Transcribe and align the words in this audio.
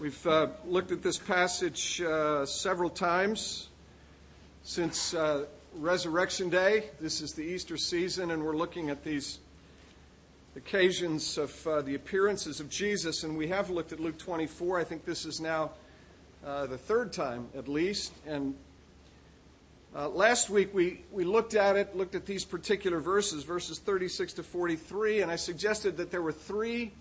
We've 0.00 0.26
uh, 0.26 0.46
looked 0.66 0.92
at 0.92 1.02
this 1.02 1.18
passage 1.18 2.00
uh, 2.00 2.46
several 2.46 2.88
times 2.88 3.68
since 4.62 5.12
uh, 5.12 5.44
Resurrection 5.74 6.48
Day. 6.48 6.84
This 7.02 7.20
is 7.20 7.34
the 7.34 7.42
Easter 7.42 7.76
season, 7.76 8.30
and 8.30 8.42
we're 8.42 8.56
looking 8.56 8.88
at 8.88 9.04
these 9.04 9.40
occasions 10.56 11.36
of 11.36 11.66
uh, 11.66 11.82
the 11.82 11.96
appearances 11.96 12.60
of 12.60 12.70
Jesus. 12.70 13.24
And 13.24 13.36
we 13.36 13.48
have 13.48 13.68
looked 13.68 13.92
at 13.92 14.00
Luke 14.00 14.16
24. 14.16 14.80
I 14.80 14.84
think 14.84 15.04
this 15.04 15.26
is 15.26 15.38
now 15.38 15.72
uh, 16.46 16.64
the 16.64 16.78
third 16.78 17.12
time, 17.12 17.48
at 17.54 17.68
least. 17.68 18.14
And 18.26 18.54
uh, 19.94 20.08
last 20.08 20.48
week 20.48 20.72
we, 20.72 21.02
we 21.12 21.24
looked 21.24 21.54
at 21.54 21.76
it, 21.76 21.94
looked 21.94 22.14
at 22.14 22.24
these 22.24 22.46
particular 22.46 23.00
verses, 23.00 23.44
verses 23.44 23.78
36 23.78 24.32
to 24.32 24.42
43, 24.42 25.20
and 25.20 25.30
I 25.30 25.36
suggested 25.36 25.98
that 25.98 26.10
there 26.10 26.22
were 26.22 26.32
three 26.32 26.92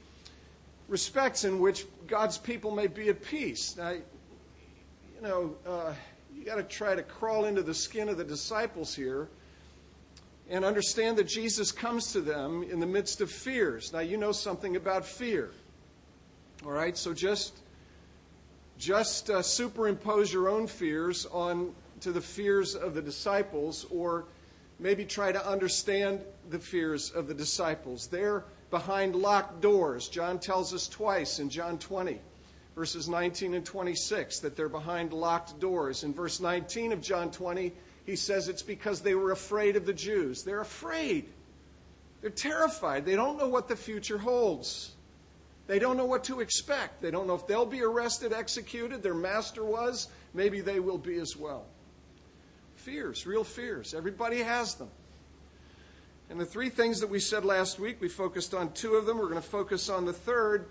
respects 0.89 1.45
in 1.45 1.59
which 1.59 1.85
God's 2.07 2.37
people 2.37 2.71
may 2.71 2.87
be 2.87 3.09
at 3.09 3.23
peace. 3.23 3.77
Now, 3.77 3.91
you 3.91 5.21
know, 5.21 5.55
uh, 5.65 5.93
you 6.35 6.43
got 6.43 6.55
to 6.55 6.63
try 6.63 6.95
to 6.95 7.03
crawl 7.03 7.45
into 7.45 7.61
the 7.61 7.73
skin 7.73 8.09
of 8.09 8.17
the 8.17 8.23
disciples 8.23 8.95
here 8.95 9.29
and 10.49 10.65
understand 10.65 11.17
that 11.17 11.27
Jesus 11.27 11.71
comes 11.71 12.11
to 12.13 12.21
them 12.21 12.63
in 12.63 12.79
the 12.79 12.87
midst 12.87 13.21
of 13.21 13.31
fears. 13.31 13.93
Now, 13.93 13.99
you 13.99 14.17
know 14.17 14.31
something 14.31 14.75
about 14.75 15.05
fear. 15.05 15.51
All 16.65 16.71
right, 16.71 16.97
so 16.97 17.13
just 17.13 17.59
just 18.77 19.29
uh, 19.29 19.41
superimpose 19.41 20.31
your 20.31 20.49
own 20.49 20.65
fears 20.65 21.25
on 21.27 21.73
to 21.99 22.13
the 22.13 22.21
fears 22.21 22.75
of 22.75 22.95
the 22.95 23.01
disciples, 23.01 23.85
or 23.91 24.25
maybe 24.79 25.03
try 25.03 25.33
to 25.33 25.47
understand 25.47 26.21
the 26.49 26.59
fears 26.59 27.11
of 27.11 27.27
the 27.27 27.33
disciples. 27.33 28.07
They're 28.07 28.45
behind 28.69 29.15
locked 29.15 29.61
doors. 29.61 30.07
John 30.07 30.39
tells 30.39 30.73
us 30.73 30.87
twice 30.87 31.39
in 31.39 31.49
John 31.49 31.77
20, 31.77 32.19
verses 32.75 33.09
19 33.09 33.53
and 33.55 33.65
26, 33.65 34.39
that 34.39 34.55
they're 34.55 34.69
behind 34.69 35.13
locked 35.13 35.59
doors. 35.59 36.03
In 36.03 36.13
verse 36.13 36.39
19 36.39 36.91
of 36.91 37.01
John 37.01 37.31
20, 37.31 37.73
he 38.05 38.15
says 38.15 38.47
it's 38.47 38.63
because 38.63 39.01
they 39.01 39.15
were 39.15 39.31
afraid 39.31 39.75
of 39.75 39.85
the 39.85 39.93
Jews. 39.93 40.43
They're 40.43 40.61
afraid. 40.61 41.29
They're 42.21 42.29
terrified. 42.29 43.05
They 43.05 43.15
don't 43.15 43.37
know 43.37 43.47
what 43.47 43.67
the 43.67 43.75
future 43.75 44.17
holds. 44.17 44.91
They 45.67 45.77
don't 45.77 45.97
know 45.97 46.05
what 46.05 46.23
to 46.25 46.39
expect. 46.39 47.01
They 47.01 47.11
don't 47.11 47.27
know 47.27 47.35
if 47.35 47.45
they'll 47.45 47.65
be 47.65 47.83
arrested, 47.83 48.33
executed. 48.33 49.03
Their 49.03 49.13
master 49.13 49.63
was. 49.63 50.07
Maybe 50.33 50.61
they 50.61 50.79
will 50.79 50.97
be 50.97 51.19
as 51.19 51.37
well. 51.37 51.65
Fears, 52.75 53.27
real 53.27 53.43
fears. 53.43 53.93
Everybody 53.93 54.41
has 54.41 54.75
them. 54.75 54.89
And 56.29 56.39
the 56.39 56.45
three 56.45 56.69
things 56.69 56.99
that 56.99 57.09
we 57.09 57.19
said 57.19 57.43
last 57.43 57.79
week, 57.79 57.97
we 57.99 58.07
focused 58.07 58.53
on 58.53 58.71
two 58.73 58.95
of 58.95 59.05
them. 59.05 59.17
We're 59.17 59.29
going 59.29 59.41
to 59.41 59.47
focus 59.47 59.89
on 59.89 60.05
the 60.05 60.13
third. 60.13 60.65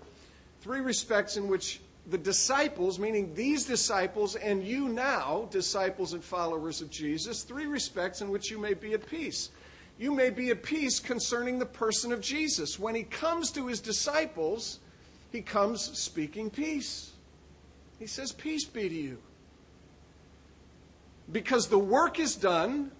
Three 0.61 0.79
respects 0.79 1.35
in 1.35 1.47
which 1.47 1.81
the 2.07 2.17
disciples, 2.17 2.97
meaning 2.97 3.33
these 3.35 3.65
disciples 3.65 4.35
and 4.35 4.63
you 4.63 4.89
now, 4.89 5.47
disciples 5.51 6.13
and 6.13 6.23
followers 6.23 6.81
of 6.81 6.89
Jesus, 6.89 7.43
three 7.43 7.67
respects 7.67 8.21
in 8.21 8.29
which 8.29 8.49
you 8.49 8.57
may 8.57 8.73
be 8.73 8.93
at 8.93 9.05
peace. 9.05 9.49
You 9.97 10.13
may 10.13 10.29
be 10.29 10.49
at 10.49 10.63
peace 10.63 10.99
concerning 10.99 11.59
the 11.59 11.65
person 11.65 12.13
of 12.13 12.21
Jesus. 12.21 12.79
When 12.79 12.95
he 12.95 13.03
comes 13.03 13.51
to 13.51 13.67
his 13.67 13.81
disciples, 13.81 14.79
he 15.29 15.41
comes 15.41 15.81
speaking 15.99 16.49
peace. 16.49 17.11
He 17.99 18.07
says, 18.07 18.31
Peace 18.31 18.63
be 18.63 18.87
to 18.87 18.95
you. 18.95 19.17
Because 21.31 21.67
the 21.67 21.77
work 21.77 22.17
is 22.17 22.35
done, 22.35 22.91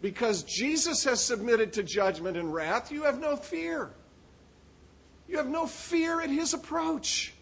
because 0.00 0.42
Jesus 0.44 1.04
has 1.04 1.22
submitted 1.22 1.72
to 1.74 1.82
judgment 1.82 2.36
and 2.36 2.52
wrath, 2.52 2.92
you 2.92 3.02
have 3.02 3.18
no 3.18 3.36
fear. 3.36 3.90
You 5.26 5.36
have 5.36 5.48
no 5.48 5.66
fear 5.66 6.20
at 6.20 6.30
his 6.30 6.54
approach. 6.54 7.34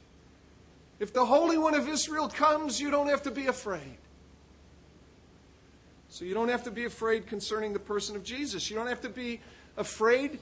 If 0.98 1.12
the 1.12 1.24
Holy 1.24 1.58
One 1.58 1.74
of 1.74 1.88
Israel 1.88 2.28
comes, 2.28 2.80
you 2.80 2.90
don't 2.90 3.08
have 3.08 3.22
to 3.24 3.30
be 3.30 3.46
afraid. 3.46 3.98
So 6.08 6.24
you 6.24 6.32
don't 6.32 6.48
have 6.48 6.64
to 6.64 6.70
be 6.70 6.86
afraid 6.86 7.26
concerning 7.26 7.74
the 7.74 7.78
person 7.78 8.16
of 8.16 8.24
Jesus. 8.24 8.70
You 8.70 8.76
don't 8.76 8.86
have 8.86 9.02
to 9.02 9.10
be 9.10 9.40
afraid 9.76 10.38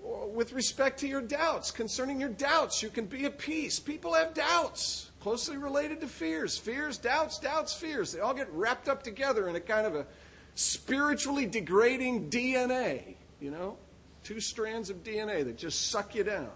with 0.00 0.52
respect 0.52 1.00
to 1.00 1.08
your 1.08 1.20
doubts. 1.20 1.72
Concerning 1.72 2.20
your 2.20 2.28
doubts, 2.28 2.80
you 2.82 2.90
can 2.90 3.06
be 3.06 3.24
at 3.24 3.36
peace. 3.36 3.80
People 3.80 4.14
have 4.14 4.34
doubts, 4.34 5.10
closely 5.20 5.56
related 5.56 6.00
to 6.02 6.06
fears. 6.06 6.56
Fears, 6.56 6.96
doubts, 6.96 7.40
doubts, 7.40 7.74
fears. 7.74 8.12
They 8.12 8.20
all 8.20 8.34
get 8.34 8.48
wrapped 8.52 8.88
up 8.88 9.02
together 9.02 9.48
in 9.48 9.56
a 9.56 9.60
kind 9.60 9.86
of 9.86 9.96
a 9.96 10.06
spiritually 10.56 11.46
degrading 11.46 12.30
DNA, 12.30 13.14
you 13.40 13.50
know? 13.50 13.76
Two 14.24 14.40
strands 14.40 14.90
of 14.90 15.04
DNA 15.04 15.44
that 15.44 15.56
just 15.56 15.90
suck 15.90 16.16
you 16.16 16.24
down. 16.24 16.50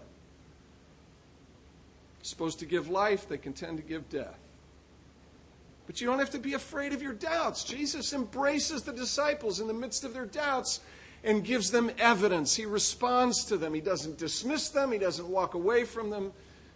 Supposed 2.23 2.59
to 2.59 2.65
give 2.65 2.89
life, 2.89 3.29
they 3.29 3.37
can 3.37 3.53
tend 3.53 3.77
to 3.77 3.83
give 3.83 4.09
death. 4.09 4.37
But 5.87 6.01
you 6.01 6.07
don't 6.07 6.19
have 6.19 6.31
to 6.31 6.39
be 6.39 6.53
afraid 6.53 6.93
of 6.93 7.01
your 7.01 7.13
doubts. 7.13 7.63
Jesus 7.63 8.11
embraces 8.13 8.83
the 8.83 8.91
disciples 8.91 9.59
in 9.59 9.67
the 9.67 9.73
midst 9.73 10.03
of 10.03 10.13
their 10.13 10.25
doubts 10.25 10.81
and 11.23 11.43
gives 11.43 11.71
them 11.71 11.91
evidence. 11.99 12.55
He 12.55 12.65
responds 12.65 13.45
to 13.45 13.57
them. 13.57 13.73
He 13.73 13.81
doesn't 13.81 14.17
dismiss 14.17 14.69
them, 14.69 14.91
he 14.91 14.97
doesn't 14.97 15.27
walk 15.27 15.53
away 15.53 15.85
from 15.85 16.09
them, 16.09 16.33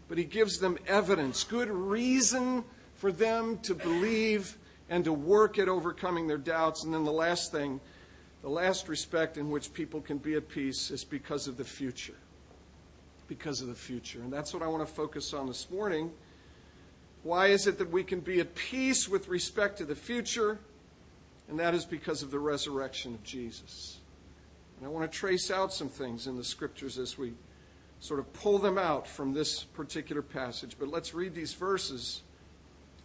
but 0.07 0.17
he 0.17 0.23
gives 0.23 0.59
them 0.59 0.77
evidence, 0.87 1.43
good 1.43 1.69
reason 1.69 2.63
for 2.93 3.11
them 3.11 3.57
to 3.59 3.73
believe 3.73 4.57
and 4.89 5.03
to 5.05 5.13
work 5.13 5.57
at 5.57 5.67
overcoming 5.67 6.27
their 6.27 6.37
doubts. 6.37 6.83
And 6.83 6.93
then 6.93 7.03
the 7.03 7.11
last 7.11 7.51
thing, 7.51 7.79
the 8.41 8.49
last 8.49 8.87
respect 8.87 9.37
in 9.37 9.49
which 9.49 9.73
people 9.73 10.01
can 10.01 10.17
be 10.17 10.35
at 10.35 10.47
peace 10.47 10.91
is 10.91 11.03
because 11.03 11.47
of 11.47 11.57
the 11.57 11.63
future. 11.63 12.15
Because 13.27 13.61
of 13.61 13.67
the 13.67 13.75
future. 13.75 14.19
And 14.19 14.31
that's 14.31 14.53
what 14.53 14.61
I 14.61 14.67
want 14.67 14.87
to 14.87 14.93
focus 14.93 15.33
on 15.33 15.47
this 15.47 15.69
morning. 15.71 16.11
Why 17.23 17.47
is 17.47 17.65
it 17.65 17.79
that 17.79 17.89
we 17.89 18.03
can 18.03 18.19
be 18.19 18.39
at 18.39 18.53
peace 18.53 19.09
with 19.09 19.27
respect 19.27 19.79
to 19.79 19.85
the 19.85 19.95
future? 19.95 20.59
And 21.49 21.59
that 21.59 21.73
is 21.73 21.85
because 21.85 22.21
of 22.21 22.29
the 22.29 22.39
resurrection 22.39 23.15
of 23.15 23.23
Jesus. 23.23 23.99
And 24.77 24.85
I 24.85 24.89
want 24.89 25.11
to 25.11 25.17
trace 25.17 25.49
out 25.49 25.73
some 25.73 25.89
things 25.89 26.27
in 26.27 26.37
the 26.37 26.43
scriptures 26.43 26.99
as 26.99 27.17
we 27.17 27.33
sort 27.99 28.19
of 28.19 28.31
pull 28.33 28.59
them 28.59 28.77
out 28.77 29.07
from 29.07 29.33
this 29.33 29.63
particular 29.63 30.21
passage. 30.21 30.75
But 30.77 30.89
let's 30.89 31.13
read 31.13 31.33
these 31.33 31.53
verses 31.53 32.21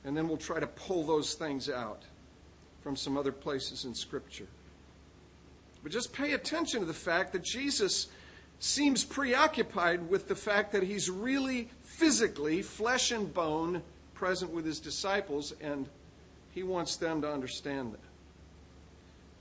and 0.04 0.16
then 0.16 0.28
we'll 0.28 0.36
try 0.36 0.60
to 0.60 0.66
pull 0.66 1.04
those 1.04 1.34
things 1.34 1.68
out 1.68 2.02
from 2.82 2.96
some 2.96 3.16
other 3.16 3.32
places 3.32 3.84
in 3.84 3.94
Scripture. 3.94 4.46
But 5.82 5.92
just 5.92 6.12
pay 6.12 6.32
attention 6.32 6.80
to 6.80 6.86
the 6.86 6.94
fact 6.94 7.32
that 7.32 7.42
Jesus 7.42 8.08
seems 8.58 9.04
preoccupied 9.04 10.08
with 10.08 10.28
the 10.28 10.34
fact 10.34 10.72
that 10.72 10.82
he's 10.82 11.08
really 11.08 11.68
physically, 11.82 12.62
flesh 12.62 13.10
and 13.10 13.32
bone, 13.32 13.82
present 14.14 14.52
with 14.52 14.66
his 14.66 14.80
disciples, 14.80 15.54
and 15.62 15.88
he 16.50 16.62
wants 16.62 16.96
them 16.96 17.22
to 17.22 17.32
understand 17.32 17.94
that. 17.94 18.00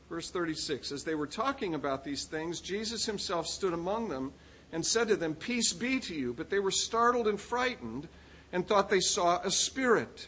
Verse 0.09 0.31
36 0.31 0.91
As 0.91 1.03
they 1.03 1.15
were 1.15 1.27
talking 1.27 1.75
about 1.75 2.03
these 2.03 2.25
things, 2.25 2.61
Jesus 2.61 3.05
himself 3.05 3.47
stood 3.47 3.73
among 3.73 4.09
them 4.09 4.31
and 4.71 4.85
said 4.85 5.07
to 5.09 5.15
them, 5.15 5.35
Peace 5.35 5.73
be 5.73 5.99
to 5.99 6.15
you. 6.15 6.33
But 6.33 6.49
they 6.49 6.59
were 6.59 6.71
startled 6.71 7.27
and 7.27 7.39
frightened 7.39 8.07
and 8.51 8.67
thought 8.67 8.89
they 8.89 8.99
saw 8.99 9.39
a 9.43 9.51
spirit. 9.51 10.27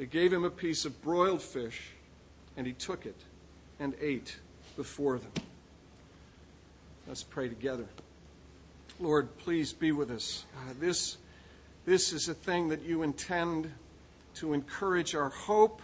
They 0.00 0.06
gave 0.06 0.32
him 0.32 0.44
a 0.44 0.50
piece 0.50 0.86
of 0.86 1.02
broiled 1.02 1.42
fish, 1.42 1.90
and 2.56 2.66
he 2.66 2.72
took 2.72 3.04
it 3.04 3.20
and 3.78 3.94
ate 4.00 4.38
before 4.74 5.18
them. 5.18 5.32
Let's 7.06 7.22
pray 7.22 7.50
together. 7.50 7.84
Lord, 8.98 9.36
please 9.36 9.74
be 9.74 9.92
with 9.92 10.10
us. 10.10 10.46
Uh, 10.56 10.72
this, 10.80 11.18
this 11.84 12.14
is 12.14 12.30
a 12.30 12.34
thing 12.34 12.70
that 12.70 12.80
you 12.80 13.02
intend 13.02 13.70
to 14.36 14.54
encourage 14.54 15.14
our 15.14 15.28
hope. 15.28 15.82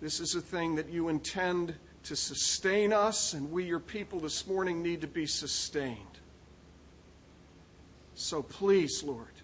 This 0.00 0.20
is 0.20 0.36
a 0.36 0.40
thing 0.40 0.76
that 0.76 0.88
you 0.88 1.08
intend 1.08 1.74
to 2.04 2.14
sustain 2.14 2.92
us, 2.92 3.32
and 3.32 3.50
we, 3.50 3.64
your 3.64 3.80
people, 3.80 4.20
this 4.20 4.46
morning 4.46 4.84
need 4.84 5.00
to 5.00 5.08
be 5.08 5.26
sustained. 5.26 6.20
So 8.14 8.40
please, 8.40 9.02
Lord, 9.02 9.35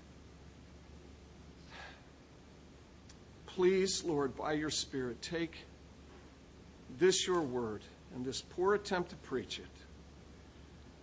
Please, 3.54 4.02
Lord, 4.02 4.34
by 4.34 4.54
your 4.54 4.70
Spirit, 4.70 5.20
take 5.20 5.66
this 6.98 7.26
your 7.26 7.42
word 7.42 7.82
and 8.14 8.24
this 8.24 8.40
poor 8.40 8.74
attempt 8.74 9.10
to 9.10 9.16
preach 9.16 9.58
it 9.58 9.64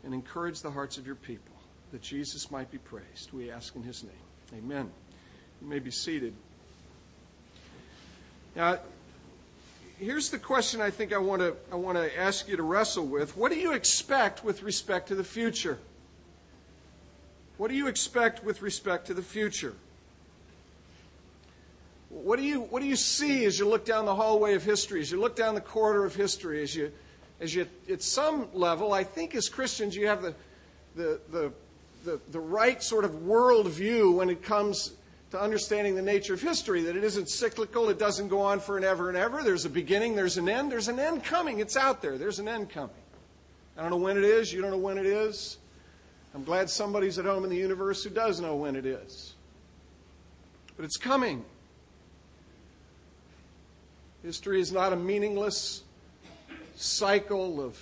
and 0.04 0.16
encourage 0.16 0.62
the 0.62 0.72
hearts 0.72 0.98
of 0.98 1.06
your 1.06 1.16
people 1.16 1.56
that 1.92 2.02
Jesus 2.02 2.50
might 2.50 2.72
be 2.72 2.80
praised. 2.80 3.32
We 3.34 3.52
ask 3.52 3.76
in 3.76 3.84
his 3.84 4.04
name. 4.04 4.14
Amen 4.58 4.90
You 5.62 5.68
may 5.68 5.78
be 5.78 5.92
seated. 5.92 6.34
Now, 8.56 8.80
here's 10.00 10.32
the 10.32 10.40
question 10.40 10.82
I 10.82 10.90
think 10.90 11.14
I 11.14 11.20
want 11.20 11.44
to 11.44 11.56
I 11.72 11.76
want 11.76 12.00
to 12.00 12.20
ask 12.20 12.48
you 12.48 12.58
to 12.58 12.64
wrestle 12.64 13.06
with. 13.06 13.38
What 13.38 13.52
do 13.52 13.60
you 13.60 13.74
expect 13.74 14.44
with 14.44 14.64
respect 14.64 15.08
to 15.10 15.16
the 15.16 15.24
future? 15.24 15.78
What 17.58 17.70
do 17.70 17.76
you 17.76 17.86
expect 17.88 18.44
with 18.44 18.64
respect 18.64 19.06
to 19.08 19.14
the 19.14 19.22
future? 19.22 19.76
What 22.10 22.40
do 22.40 22.46
you 22.46 22.62
what 22.62 22.82
do 22.82 22.88
you 22.88 22.96
see 22.96 23.46
as 23.46 23.60
you 23.60 23.68
look 23.68 23.86
down 23.86 24.06
the 24.06 24.16
hallway 24.16 24.56
of 24.56 24.64
history, 24.64 25.02
as 25.02 25.12
you 25.12 25.20
look 25.20 25.36
down 25.36 25.56
the 25.56 25.62
corridor 25.62 26.06
of 26.06 26.16
history, 26.16 26.64
as 26.64 26.76
you 26.76 26.92
as 27.40 27.54
you 27.54 27.68
at 27.90 28.02
some 28.02 28.48
level, 28.54 28.94
I 28.94 29.04
think 29.04 29.36
as 29.36 29.48
Christians 29.48 29.96
you 29.96 30.08
have 30.08 30.22
the 30.22 30.36
the 30.96 31.20
the 31.30 31.54
the, 32.06 32.20
the 32.32 32.40
right 32.40 32.82
sort 32.82 33.06
of 33.06 33.12
worldview 33.12 34.14
when 34.14 34.30
it 34.30 34.42
comes 34.42 34.94
to 35.32 35.40
understanding 35.40 35.96
the 35.96 36.02
nature 36.02 36.34
of 36.34 36.42
history, 36.42 36.82
that 36.84 36.96
it 36.96 37.04
isn't 37.04 37.30
cyclical, 37.30 37.90
it 37.90 38.00
doesn't 38.00 38.30
go 38.30 38.42
on 38.42 38.60
for 38.60 38.78
and 38.78 38.86
ever 38.86 39.10
and 39.10 39.18
ever. 39.18 39.44
There's 39.44 39.66
a 39.66 39.70
beginning, 39.70 40.16
there's 40.16 40.38
an 40.38 40.50
end, 40.50 40.72
there's 40.72 40.88
an 40.88 40.98
end 40.98 41.24
coming. 41.24 41.60
It's 41.60 41.78
out 41.78 42.02
there. 42.02 42.18
There's 42.18 42.40
an 42.40 42.48
end 42.48 42.70
coming. 42.70 42.96
I 43.78 43.82
don't 43.82 43.92
know 43.92 43.98
when 43.98 44.18
it 44.18 44.24
is, 44.24 44.52
you 44.52 44.62
don't 44.62 44.72
know 44.72 44.78
when 44.78 44.98
it 44.98 45.06
is. 45.06 45.58
I'm 46.34 46.44
glad 46.44 46.70
somebody's 46.70 47.20
at 47.20 47.26
home 47.26 47.44
in 47.44 47.50
the 47.50 47.58
universe 47.58 48.04
who 48.04 48.10
does 48.10 48.40
know 48.40 48.56
when 48.56 48.76
it 48.76 48.86
is. 48.86 49.36
But 50.76 50.86
it's 50.86 50.98
coming. 50.98 51.46
History 54.24 54.60
is 54.60 54.72
not 54.72 54.92
a 54.92 54.98
meaningless 54.98 55.84
cycle 56.76 57.62
of 57.62 57.78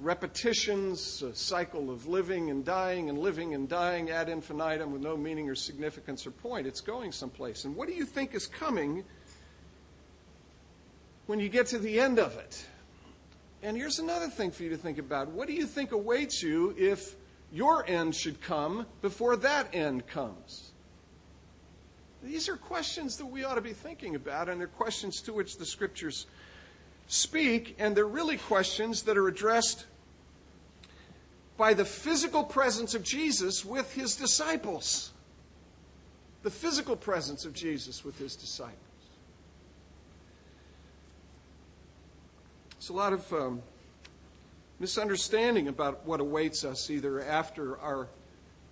repetitions, 0.00 1.22
a 1.22 1.32
cycle 1.34 1.90
of 1.90 2.08
living 2.08 2.50
and 2.50 2.64
dying 2.64 3.08
and 3.08 3.18
living 3.18 3.54
and 3.54 3.68
dying 3.68 4.10
ad 4.10 4.28
infinitum 4.28 4.90
with 4.90 5.00
no 5.00 5.16
meaning 5.16 5.48
or 5.48 5.54
significance 5.54 6.26
or 6.26 6.32
point. 6.32 6.66
It's 6.66 6.80
going 6.80 7.12
someplace. 7.12 7.64
And 7.64 7.76
what 7.76 7.86
do 7.86 7.94
you 7.94 8.04
think 8.04 8.34
is 8.34 8.46
coming 8.46 9.04
when 11.26 11.38
you 11.38 11.48
get 11.48 11.68
to 11.68 11.78
the 11.78 12.00
end 12.00 12.18
of 12.18 12.36
it? 12.36 12.66
And 13.62 13.76
here's 13.76 14.00
another 14.00 14.28
thing 14.28 14.50
for 14.50 14.64
you 14.64 14.70
to 14.70 14.76
think 14.76 14.98
about. 14.98 15.28
What 15.28 15.46
do 15.46 15.54
you 15.54 15.66
think 15.66 15.92
awaits 15.92 16.42
you 16.42 16.74
if 16.76 17.14
your 17.52 17.88
end 17.88 18.16
should 18.16 18.40
come 18.40 18.86
before 19.00 19.36
that 19.36 19.72
end 19.72 20.08
comes? 20.08 20.63
These 22.24 22.48
are 22.48 22.56
questions 22.56 23.18
that 23.18 23.26
we 23.26 23.44
ought 23.44 23.56
to 23.56 23.60
be 23.60 23.74
thinking 23.74 24.14
about, 24.14 24.48
and 24.48 24.58
they're 24.58 24.66
questions 24.66 25.20
to 25.22 25.32
which 25.34 25.58
the 25.58 25.66
scriptures 25.66 26.26
speak, 27.06 27.76
and 27.78 27.94
they're 27.94 28.06
really 28.06 28.38
questions 28.38 29.02
that 29.02 29.18
are 29.18 29.28
addressed 29.28 29.84
by 31.58 31.74
the 31.74 31.84
physical 31.84 32.42
presence 32.42 32.94
of 32.94 33.02
Jesus 33.02 33.62
with 33.62 33.92
his 33.92 34.16
disciples. 34.16 35.12
The 36.42 36.50
physical 36.50 36.96
presence 36.96 37.44
of 37.44 37.52
Jesus 37.52 38.04
with 38.06 38.18
his 38.18 38.36
disciples. 38.36 38.78
There's 42.72 42.88
a 42.88 42.94
lot 42.94 43.12
of 43.12 43.30
um, 43.34 43.62
misunderstanding 44.80 45.68
about 45.68 46.06
what 46.06 46.20
awaits 46.20 46.64
us 46.64 46.88
either 46.88 47.22
after 47.22 47.78
our 47.80 48.08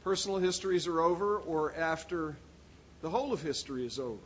personal 0.02 0.38
histories 0.38 0.86
are 0.86 1.02
over 1.02 1.36
or 1.36 1.74
after 1.74 2.36
the 3.02 3.10
whole 3.10 3.32
of 3.32 3.42
history 3.42 3.84
is 3.84 3.98
over. 3.98 4.18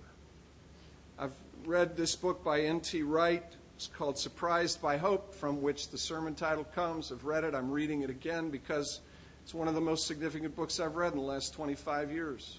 I've 1.18 1.32
read 1.64 1.96
this 1.96 2.14
book 2.14 2.44
by 2.44 2.60
N.T. 2.60 3.02
Wright. 3.02 3.42
It's 3.74 3.88
called 3.88 4.18
Surprised 4.18 4.80
by 4.80 4.98
Hope, 4.98 5.34
from 5.34 5.62
which 5.62 5.88
the 5.88 5.98
sermon 5.98 6.34
title 6.34 6.64
comes. 6.64 7.10
I've 7.10 7.24
read 7.24 7.44
it. 7.44 7.54
I'm 7.54 7.70
reading 7.70 8.02
it 8.02 8.10
again 8.10 8.50
because 8.50 9.00
it's 9.42 9.54
one 9.54 9.66
of 9.66 9.74
the 9.74 9.80
most 9.80 10.06
significant 10.06 10.54
books 10.54 10.78
I've 10.78 10.96
read 10.96 11.12
in 11.12 11.18
the 11.18 11.24
last 11.24 11.54
25 11.54 12.12
years. 12.12 12.58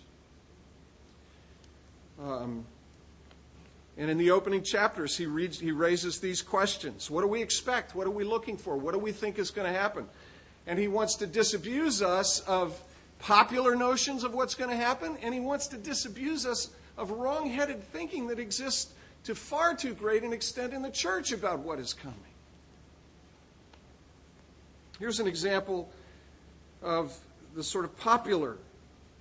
Um, 2.19 2.65
and 3.95 4.09
in 4.09 4.17
the 4.17 4.31
opening 4.31 4.63
chapters, 4.63 5.15
he, 5.15 5.27
reads, 5.27 5.59
he 5.59 5.71
raises 5.71 6.19
these 6.19 6.41
questions 6.41 7.11
What 7.11 7.21
do 7.21 7.27
we 7.27 7.43
expect? 7.43 7.93
What 7.93 8.07
are 8.07 8.11
we 8.11 8.23
looking 8.23 8.57
for? 8.57 8.75
What 8.75 8.93
do 8.93 8.99
we 8.99 9.11
think 9.11 9.37
is 9.37 9.51
going 9.51 9.71
to 9.71 9.79
happen? 9.79 10.07
And 10.65 10.79
he 10.79 10.87
wants 10.87 11.15
to 11.15 11.27
disabuse 11.27 12.01
us 12.01 12.39
of 12.41 12.79
popular 13.19 13.75
notions 13.75 14.23
of 14.23 14.33
what's 14.33 14.55
going 14.55 14.69
to 14.69 14.75
happen, 14.75 15.17
and 15.21 15.33
he 15.33 15.39
wants 15.39 15.67
to 15.67 15.77
disabuse 15.77 16.45
us 16.45 16.69
of 16.97 17.11
wrong 17.11 17.49
headed 17.49 17.83
thinking 17.91 18.27
that 18.27 18.39
exists 18.39 18.93
to 19.23 19.35
far 19.35 19.75
too 19.75 19.93
great 19.93 20.23
an 20.23 20.33
extent 20.33 20.73
in 20.73 20.81
the 20.81 20.89
church 20.89 21.31
about 21.31 21.59
what 21.59 21.79
is 21.79 21.93
coming. 21.93 22.17
Here's 24.99 25.19
an 25.19 25.27
example 25.27 25.91
of 26.81 27.15
the 27.55 27.63
sort 27.63 27.85
of 27.85 27.97
popular 27.97 28.57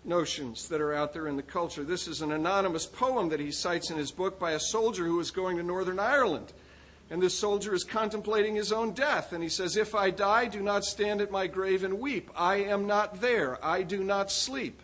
notions 0.04 0.68
that 0.68 0.80
are 0.80 0.94
out 0.94 1.12
there 1.12 1.26
in 1.26 1.36
the 1.36 1.42
culture. 1.42 1.84
This 1.84 2.06
is 2.06 2.22
an 2.22 2.32
anonymous 2.32 2.86
poem 2.86 3.28
that 3.30 3.40
he 3.40 3.50
cites 3.50 3.90
in 3.90 3.96
his 3.96 4.10
book 4.10 4.38
by 4.38 4.52
a 4.52 4.60
soldier 4.60 5.04
who 5.04 5.16
was 5.16 5.30
going 5.30 5.56
to 5.56 5.62
Northern 5.62 5.98
Ireland. 5.98 6.52
And 7.08 7.22
this 7.22 7.38
soldier 7.38 7.72
is 7.72 7.84
contemplating 7.84 8.56
his 8.56 8.72
own 8.72 8.92
death. 8.92 9.32
And 9.32 9.42
he 9.42 9.48
says, 9.48 9.76
If 9.76 9.94
I 9.94 10.10
die, 10.10 10.46
do 10.46 10.60
not 10.60 10.84
stand 10.84 11.20
at 11.20 11.30
my 11.30 11.46
grave 11.46 11.84
and 11.84 12.00
weep. 12.00 12.30
I 12.34 12.56
am 12.56 12.86
not 12.86 13.20
there. 13.20 13.64
I 13.64 13.82
do 13.82 14.02
not 14.02 14.30
sleep. 14.30 14.82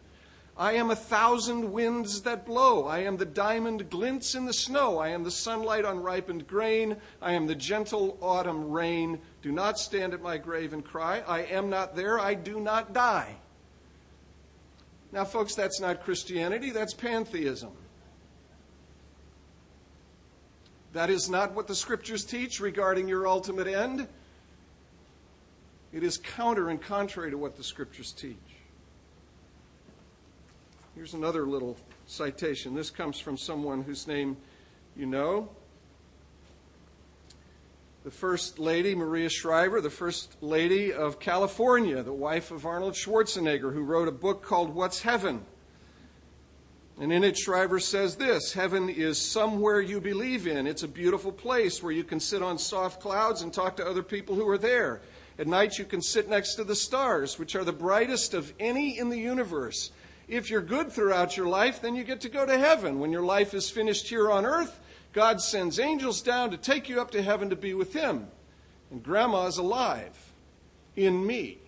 I 0.57 0.75
am 0.75 0.91
a 0.91 0.97
thousand 0.97 1.73
winds 1.73 2.23
that 2.23 2.45
blow. 2.45 2.87
I 2.87 2.99
am 3.01 3.17
the 3.17 3.25
diamond 3.25 3.89
glints 3.89 4.35
in 4.35 4.45
the 4.45 4.53
snow. 4.53 4.99
I 4.99 5.09
am 5.09 5.25
the 5.25 5.31
sunlight 5.31 5.85
on 5.85 6.03
ripened 6.03 6.47
grain. 6.47 6.97
I 7.23 7.33
am 7.33 7.47
the 7.47 7.55
gentle 7.55 8.19
autumn 8.21 8.71
rain. 8.71 9.19
Do 9.41 9.51
not 9.51 9.79
stand 9.79 10.13
at 10.13 10.23
my 10.23 10.37
grave 10.37 10.75
and 10.75 10.85
cry. 10.85 11.23
I 11.27 11.41
am 11.41 11.71
not 11.71 11.97
there. 11.97 12.21
I 12.21 12.35
do 12.35 12.61
not 12.61 12.93
die. 12.93 13.35
Now, 15.11 15.25
folks, 15.25 15.55
that's 15.55 15.81
not 15.81 16.05
Christianity, 16.05 16.71
that's 16.71 16.95
pantheism. 16.95 17.71
That 20.93 21.09
is 21.09 21.31
not 21.31 21.55
what 21.55 21.67
the 21.67 21.75
scriptures 21.75 22.25
teach 22.25 22.61
regarding 22.61 23.09
your 23.09 23.27
ultimate 23.27 23.67
end. 23.67 24.07
It 25.93 26.03
is 26.03 26.19
counter 26.19 26.69
and 26.69 26.81
contrary 26.81 27.31
to 27.31 27.39
what 27.39 27.57
the 27.57 27.65
scriptures 27.65 28.13
teach. 28.13 28.37
Here's 30.95 31.15
another 31.15 31.47
little 31.47 31.77
citation. 32.07 32.75
This 32.75 32.91
comes 32.91 33.19
from 33.19 33.39
someone 33.39 33.83
whose 33.83 34.07
name 34.07 34.37
you 34.95 35.07
know. 35.07 35.49
The 38.05 38.11
First 38.11 38.59
Lady, 38.59 38.95
Maria 38.95 39.31
Shriver, 39.31 39.81
the 39.81 39.89
First 39.89 40.37
Lady 40.43 40.93
of 40.93 41.21
California, 41.21 42.03
the 42.03 42.13
wife 42.13 42.51
of 42.51 42.67
Arnold 42.67 42.95
Schwarzenegger, 42.95 43.73
who 43.73 43.83
wrote 43.83 44.09
a 44.09 44.13
book 44.13 44.43
called 44.43 44.75
What's 44.75 45.03
Heaven? 45.03 45.47
And 47.03 47.13
in 47.13 47.25
it, 47.25 47.37
Shriver 47.37 47.81
says 47.81 48.15
this 48.15 48.53
Heaven 48.53 48.89
is 48.89 49.21
somewhere 49.21 49.81
you 49.81 50.01
believe 50.01 50.47
in. 50.47 50.69
It's 50.69 50.85
a 50.85 50.89
beautiful 50.89 51.33
place 51.33 51.83
where 51.83 51.91
you 51.91 52.05
can 52.05 52.21
sit 52.21 52.45
on 52.45 52.59
soft 52.59 53.01
clouds 53.01 53.43
and 53.43 53.53
talk 53.53 53.77
to 53.79 53.85
other 53.85 54.05
people 54.05 54.37
who 54.37 54.49
are 54.49 54.57
there. 54.57 55.01
At 55.37 55.49
night, 55.49 55.79
you 55.79 55.85
can 55.85 56.01
sit 56.01 56.31
next 56.31 56.55
to 56.55 56.63
the 56.63 56.77
stars, 56.77 57.41
which 57.41 57.57
are 57.57 57.65
the 57.65 57.73
brightest 57.73 58.35
of 58.35 58.53
any 58.61 59.01
in 59.01 59.09
the 59.09 59.19
universe. 59.19 59.91
If 60.29 60.49
you're 60.49 60.63
good 60.63 60.93
throughout 60.93 61.37
your 61.37 61.49
life, 61.49 61.83
then 61.83 61.97
you 61.97 62.05
get 62.05 62.21
to 62.21 62.29
go 62.29 62.47
to 62.47 62.57
heaven. 62.57 63.01
When 63.01 63.11
your 63.11 63.25
life 63.25 63.53
is 63.53 63.69
finished 63.69 64.09
here 64.09 64.31
on 64.31 64.47
earth, 64.47 64.79
God 65.13 65.41
sends 65.41 65.81
angels 65.81 66.23
down 66.23 66.53
to 66.53 66.57
take 66.57 66.89
you 66.89 67.01
up 67.01 67.11
to 67.11 67.23
heaven 67.23 67.51
to 67.51 67.57
be 67.57 67.75
with 67.75 67.93
Him. 67.93 68.29
And 68.93 69.03
Grandma 69.03 69.47
is 69.47 69.59
alive 69.59 70.17
in 70.95 71.27
me. 71.27 71.62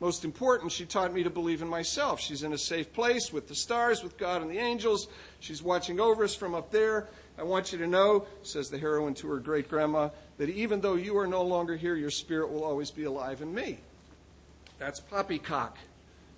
Most 0.00 0.24
important, 0.24 0.72
she 0.72 0.86
taught 0.86 1.12
me 1.12 1.22
to 1.22 1.30
believe 1.30 1.60
in 1.60 1.68
myself. 1.68 2.20
She's 2.20 2.42
in 2.42 2.54
a 2.54 2.58
safe 2.58 2.90
place 2.94 3.32
with 3.32 3.48
the 3.48 3.54
stars, 3.54 4.02
with 4.02 4.16
God 4.16 4.40
and 4.40 4.50
the 4.50 4.58
angels. 4.58 5.08
She's 5.40 5.62
watching 5.62 6.00
over 6.00 6.24
us 6.24 6.34
from 6.34 6.54
up 6.54 6.70
there. 6.70 7.08
I 7.38 7.42
want 7.42 7.70
you 7.70 7.78
to 7.78 7.86
know, 7.86 8.26
says 8.42 8.70
the 8.70 8.78
heroine 8.78 9.12
to 9.14 9.28
her 9.28 9.38
great 9.38 9.68
grandma, 9.68 10.08
that 10.38 10.48
even 10.48 10.80
though 10.80 10.94
you 10.94 11.18
are 11.18 11.26
no 11.26 11.42
longer 11.42 11.76
here, 11.76 11.96
your 11.96 12.10
spirit 12.10 12.50
will 12.50 12.64
always 12.64 12.90
be 12.90 13.04
alive 13.04 13.42
in 13.42 13.54
me. 13.54 13.78
That's 14.78 15.00
poppycock. 15.00 15.76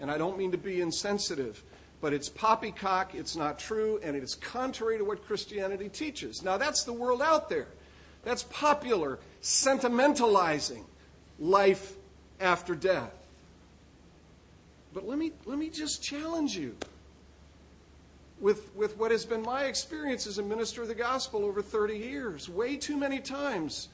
And 0.00 0.10
I 0.10 0.18
don't 0.18 0.36
mean 0.36 0.50
to 0.50 0.58
be 0.58 0.80
insensitive, 0.80 1.62
but 2.00 2.12
it's 2.12 2.28
poppycock, 2.28 3.14
it's 3.14 3.36
not 3.36 3.60
true, 3.60 4.00
and 4.02 4.16
it 4.16 4.24
is 4.24 4.34
contrary 4.34 4.98
to 4.98 5.04
what 5.04 5.24
Christianity 5.24 5.88
teaches. 5.88 6.42
Now, 6.42 6.56
that's 6.56 6.82
the 6.82 6.92
world 6.92 7.22
out 7.22 7.48
there. 7.48 7.68
That's 8.24 8.42
popular, 8.44 9.20
sentimentalizing 9.40 10.84
life 11.38 11.94
after 12.40 12.74
death. 12.74 13.12
But 14.94 15.06
let 15.06 15.18
me, 15.18 15.32
let 15.46 15.58
me 15.58 15.68
just 15.68 16.02
challenge 16.02 16.56
you 16.56 16.76
with, 18.40 18.74
with 18.74 18.96
what 18.98 19.10
has 19.10 19.24
been 19.24 19.42
my 19.42 19.64
experience 19.64 20.26
as 20.26 20.38
a 20.38 20.42
minister 20.42 20.82
of 20.82 20.88
the 20.88 20.94
gospel 20.94 21.44
over 21.44 21.62
30 21.62 21.96
years. 21.96 22.48
Way 22.48 22.76
too 22.76 22.96
many 22.96 23.20
times 23.20 23.88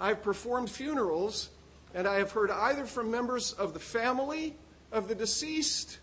I've 0.00 0.22
performed 0.22 0.70
funerals 0.70 1.50
and 1.94 2.08
I 2.08 2.16
have 2.16 2.32
heard 2.32 2.50
either 2.50 2.86
from 2.86 3.10
members 3.10 3.52
of 3.52 3.74
the 3.74 3.80
family 3.80 4.56
of 4.90 5.08
the 5.08 5.14
deceased, 5.14 5.98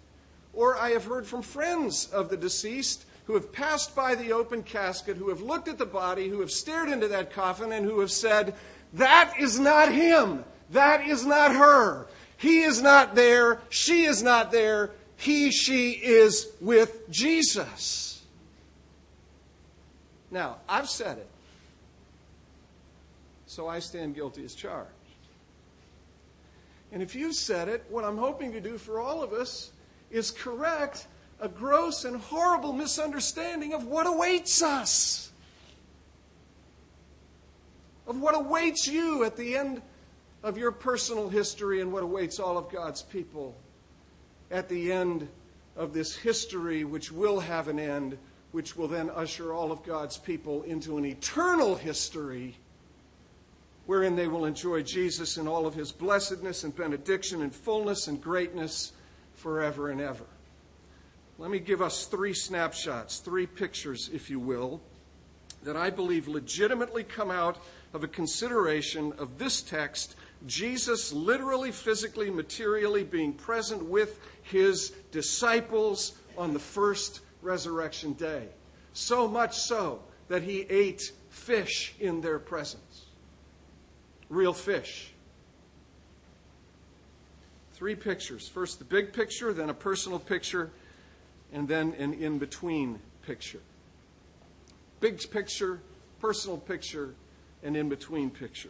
or 0.54 0.78
I 0.78 0.92
have 0.92 1.06
heard 1.06 1.26
from 1.26 1.42
friends 1.42 2.08
of 2.12 2.30
the 2.30 2.38
deceased 2.38 3.06
who 3.26 3.34
have 3.34 3.52
passed 3.52 3.96
by 3.96 4.16
the 4.16 4.32
open 4.32 4.64
casket, 4.64 5.18
who 5.18 5.30
have 5.30 5.42
looked 5.42 5.68
at 5.68 5.78
the 5.78 5.86
body, 5.86 6.30
who 6.30 6.40
have 6.40 6.52
stared 6.52 6.90
into 6.90 7.08
that 7.08 7.32
coffin, 7.32 7.72
and 7.72 7.86
who 7.86 8.00
have 8.00 8.12
said, 8.12 8.56
That 8.94 9.34
is 9.40 9.60
not 9.60 9.92
him. 9.92 10.44
That 10.72 11.08
is 11.08 11.26
not 11.26 11.56
her. 11.56 12.08
He 12.40 12.62
is 12.62 12.82
not 12.82 13.16
there. 13.16 13.60
She 13.70 14.06
is 14.06 14.24
not 14.24 14.52
there. 14.52 14.92
he, 15.18 15.52
she 15.52 15.92
is 15.92 16.48
with 16.62 17.10
Jesus. 17.10 18.24
Now, 20.32 20.58
I've 20.68 20.88
said 20.88 21.18
it. 21.18 21.28
So 23.46 23.68
I 23.68 23.80
stand 23.80 24.16
guilty 24.16 24.46
as 24.46 24.56
charged. 24.56 24.90
And 26.94 27.04
if 27.04 27.14
you've 27.14 27.36
said 27.36 27.68
it, 27.68 27.84
what 27.90 28.06
I'm 28.06 28.18
hoping 28.18 28.54
to 28.54 28.62
do 28.62 28.78
for 28.78 29.02
all 29.02 29.22
of 29.22 29.34
us 29.34 29.72
is 30.10 30.32
correct 30.32 31.08
a 31.42 31.50
gross 31.50 32.06
and 32.06 32.16
horrible 32.16 32.72
misunderstanding 32.72 33.74
of 33.74 33.86
what 33.86 34.08
awaits 34.08 34.62
us, 34.62 35.32
of 38.08 38.20
what 38.20 38.34
awaits 38.34 38.88
you 38.88 39.26
at 39.26 39.36
the 39.36 39.58
end 39.58 39.82
of 40.44 40.58
your 40.58 40.72
personal 40.72 41.30
history 41.30 41.82
and 41.82 41.92
what 41.92 42.04
awaits 42.04 42.40
all 42.40 42.58
of 42.58 42.70
God's 42.72 43.02
people 43.02 43.56
at 44.52 44.70
the 44.70 44.92
end 44.92 45.28
of 45.76 45.94
this 45.94 46.16
history, 46.16 46.84
which 46.84 47.12
will 47.12 47.40
have 47.40 47.68
an 47.68 47.80
end, 47.80 48.18
which 48.52 48.76
will 48.76 48.88
then 48.88 49.10
usher 49.10 49.54
all 49.54 49.72
of 49.72 49.84
God's 49.84 50.18
people 50.18 50.64
into 50.64 50.98
an 50.98 51.06
eternal 51.06 51.76
history 51.76 52.56
wherein 53.90 54.16
they 54.16 54.28
will 54.28 54.46
enjoy 54.46 54.84
Jesus 54.84 55.38
in 55.38 55.48
all 55.48 55.66
of 55.66 55.74
his 55.74 55.92
blessedness 55.92 56.64
and 56.64 56.76
benediction 56.76 57.42
and 57.42 57.54
fullness 57.54 58.08
and 58.08 58.22
greatness 58.22 58.92
forever 59.34 59.90
and 59.90 60.00
ever. 60.00 60.26
Let 61.40 61.50
me 61.50 61.58
give 61.58 61.82
us 61.82 62.06
three 62.06 62.36
snapshots, 62.36 63.18
three 63.18 63.48
pictures, 63.48 64.08
if 64.14 64.30
you 64.30 64.40
will, 64.40 64.80
that 65.64 65.76
I 65.76 65.90
believe 65.90 66.28
legitimately 66.28 67.04
come 67.04 67.32
out 67.32 67.58
of 67.92 68.04
a 68.04 68.08
consideration 68.08 69.12
of 69.18 69.40
this 69.40 69.62
text 69.64 70.16
Jesus 70.46 71.12
literally, 71.12 71.72
physically, 71.72 72.30
materially 72.30 73.04
being 73.04 73.34
present 73.34 73.84
with 73.84 74.20
his 74.44 74.92
disciples 75.12 76.14
on 76.38 76.54
the 76.54 76.60
first 76.60 77.22
resurrection 77.42 78.14
day. 78.14 78.48
So 78.94 79.28
much 79.28 79.58
so 79.58 80.02
that 80.30 80.44
he 80.44 80.62
ate 80.70 81.12
fish 81.30 81.94
in 82.00 82.22
their 82.22 82.40
presence 82.40 83.06
real 84.30 84.54
fish. 84.54 85.12
Three 87.74 87.96
pictures. 87.96 88.48
First, 88.48 88.80
the 88.80 88.86
big 88.86 89.14
picture, 89.14 89.54
then 89.54 89.70
a 89.70 89.74
personal 89.74 90.20
picture, 90.20 90.70
and 91.52 91.68
then 91.68 91.94
an 91.98 92.14
in 92.14 92.38
between 92.38 93.00
picture. 93.26 93.62
Big 95.00 95.20
picture, 95.32 95.82
personal 96.20 96.58
picture, 96.58 97.16
and 97.64 97.76
in 97.76 97.90
between 97.90 98.30
picture. 98.30 98.70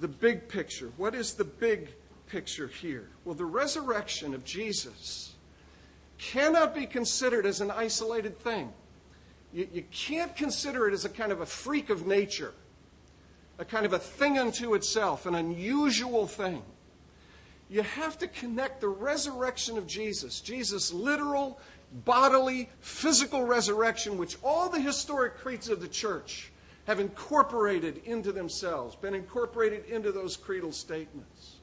The 0.00 0.08
big 0.08 0.48
picture. 0.48 0.92
What 0.96 1.14
is 1.14 1.34
the 1.34 1.44
big 1.44 1.88
picture 2.26 2.68
here? 2.68 3.08
Well, 3.24 3.34
the 3.34 3.44
resurrection 3.44 4.34
of 4.34 4.44
Jesus 4.44 5.34
cannot 6.18 6.74
be 6.74 6.86
considered 6.86 7.46
as 7.46 7.60
an 7.60 7.70
isolated 7.70 8.38
thing. 8.38 8.72
You, 9.52 9.68
you 9.72 9.84
can't 9.90 10.34
consider 10.36 10.88
it 10.88 10.94
as 10.94 11.04
a 11.04 11.08
kind 11.08 11.32
of 11.32 11.40
a 11.40 11.46
freak 11.46 11.90
of 11.90 12.06
nature 12.06 12.52
a 13.58 13.64
kind 13.64 13.86
of 13.86 13.92
a 13.92 13.98
thing 13.98 14.38
unto 14.38 14.74
itself, 14.74 15.26
an 15.26 15.34
unusual 15.34 16.26
thing. 16.26 16.62
You 17.68 17.82
have 17.82 18.18
to 18.18 18.28
connect 18.28 18.80
the 18.80 18.88
resurrection 18.88 19.78
of 19.78 19.86
Jesus, 19.86 20.40
Jesus' 20.40 20.92
literal, 20.92 21.58
bodily, 22.04 22.68
physical 22.80 23.44
resurrection, 23.44 24.18
which 24.18 24.36
all 24.42 24.68
the 24.68 24.80
historic 24.80 25.38
creeds 25.38 25.68
of 25.68 25.80
the 25.80 25.88
church 25.88 26.52
have 26.86 27.00
incorporated 27.00 28.00
into 28.04 28.32
themselves, 28.32 28.94
been 28.96 29.14
incorporated 29.14 29.84
into 29.86 30.12
those 30.12 30.36
creedal 30.36 30.72
statements. 30.72 31.56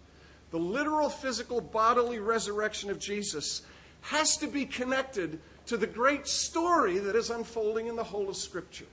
The 0.51 0.59
literal, 0.59 1.09
physical, 1.09 1.61
bodily 1.61 2.19
resurrection 2.19 2.89
of 2.89 2.99
Jesus 2.99 3.63
has 4.01 4.37
to 4.37 4.47
be 4.47 4.65
connected 4.65 5.39
to 5.65 5.77
the 5.77 5.87
great 5.87 6.27
story 6.27 6.99
that 6.99 7.15
is 7.15 7.29
unfolding 7.29 7.87
in 7.87 7.95
the 7.95 8.03
whole 8.03 8.29
of 8.29 8.35
Scripture. 8.35 8.85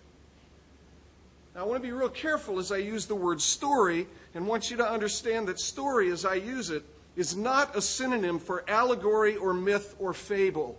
Now, 1.55 1.63
I 1.63 1.65
want 1.65 1.83
to 1.83 1.87
be 1.89 1.93
real 1.93 2.09
careful 2.09 2.61
as 2.61 2.71
I 2.71 2.77
use 2.77 3.07
the 3.07 3.17
word 3.17 3.41
story 3.41 4.07
and 4.35 4.47
want 4.47 4.71
you 4.71 4.77
to 4.77 4.89
understand 4.89 5.49
that 5.49 5.59
story, 5.59 6.11
as 6.13 6.25
I 6.25 6.35
use 6.35 6.71
it, 6.71 6.85
is 7.17 7.37
not 7.37 7.77
a 7.77 7.83
synonym 7.83 8.39
for 8.39 8.65
allegory 8.69 9.37
or 9.37 9.53
myth 9.53 9.97
or 9.99 10.13
fable. 10.13 10.79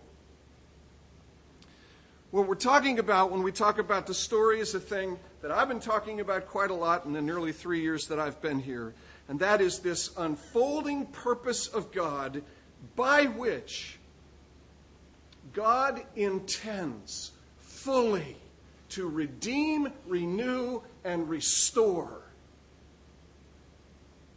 What 2.32 2.48
we're 2.48 2.56
talking 2.56 2.98
about 2.98 3.30
when 3.30 3.44
we 3.44 3.52
talk 3.52 3.78
about 3.78 4.08
the 4.08 4.14
story 4.14 4.62
is 4.62 4.74
a 4.74 4.80
thing 4.80 5.20
that 5.42 5.52
I've 5.52 5.68
been 5.68 5.82
talking 5.82 6.22
about 6.22 6.48
quite 6.48 6.72
a 6.72 6.74
lot 6.74 7.04
in 7.04 7.12
the 7.12 7.22
nearly 7.22 7.52
three 7.52 7.82
years 7.82 8.08
that 8.08 8.20
I've 8.20 8.42
been 8.42 8.60
here, 8.60 8.94
and 9.28 9.38
that 9.42 9.60
is 9.60 9.80
this 9.80 10.12
unfolding 10.18 11.08
purpose 11.08 11.68
of 11.68 11.92
God 11.92 12.42
by 12.96 13.26
which 13.26 14.00
God 15.52 16.02
intends 16.16 17.32
fully 17.60 18.38
to 18.92 19.10
redeem, 19.10 19.90
renew, 20.08 20.82
and 21.04 21.30
restore 21.30 22.22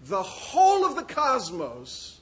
the 0.06 0.22
whole 0.22 0.84
of 0.84 0.96
the 0.96 1.02
cosmos, 1.02 2.18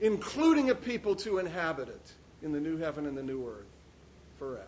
including 0.00 0.70
a 0.70 0.74
people 0.74 1.14
to 1.16 1.38
inhabit 1.38 1.88
it 1.88 2.12
in 2.42 2.50
the 2.50 2.60
new 2.60 2.76
heaven 2.78 3.06
and 3.06 3.16
the 3.16 3.22
new 3.22 3.48
earth 3.48 3.73
forever. 4.38 4.66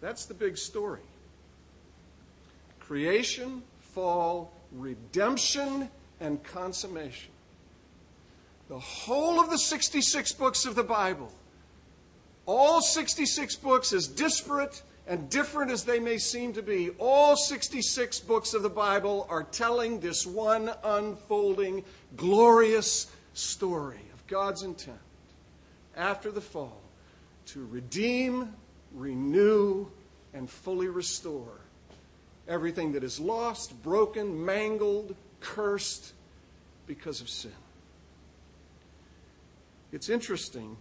That's 0.00 0.26
the 0.26 0.34
big 0.34 0.58
story. 0.58 1.00
Creation, 2.80 3.62
fall, 3.80 4.52
redemption, 4.72 5.88
and 6.20 6.42
consummation. 6.42 7.30
The 8.68 8.78
whole 8.78 9.40
of 9.40 9.50
the 9.50 9.58
66 9.58 10.32
books 10.32 10.66
of 10.66 10.74
the 10.74 10.82
Bible 10.82 11.32
all 12.46 12.82
66 12.82 13.56
books, 13.56 13.92
as 13.92 14.06
disparate 14.06 14.82
and 15.06 15.28
different 15.30 15.70
as 15.70 15.84
they 15.84 15.98
may 15.98 16.18
seem 16.18 16.52
to 16.54 16.62
be, 16.62 16.90
all 16.98 17.36
66 17.36 18.20
books 18.20 18.54
of 18.54 18.62
the 18.62 18.70
Bible 18.70 19.26
are 19.30 19.44
telling 19.44 20.00
this 20.00 20.26
one 20.26 20.70
unfolding, 20.82 21.84
glorious 22.16 23.10
story 23.32 24.00
of 24.12 24.26
God's 24.26 24.62
intent 24.62 24.98
after 25.96 26.30
the 26.30 26.40
fall 26.40 26.80
to 27.46 27.66
redeem, 27.66 28.52
renew, 28.94 29.86
and 30.32 30.48
fully 30.48 30.88
restore 30.88 31.60
everything 32.48 32.92
that 32.92 33.04
is 33.04 33.18
lost, 33.18 33.82
broken, 33.82 34.44
mangled, 34.44 35.14
cursed 35.40 36.12
because 36.86 37.20
of 37.20 37.28
sin. 37.28 37.52
It's 39.92 40.08
interesting 40.08 40.76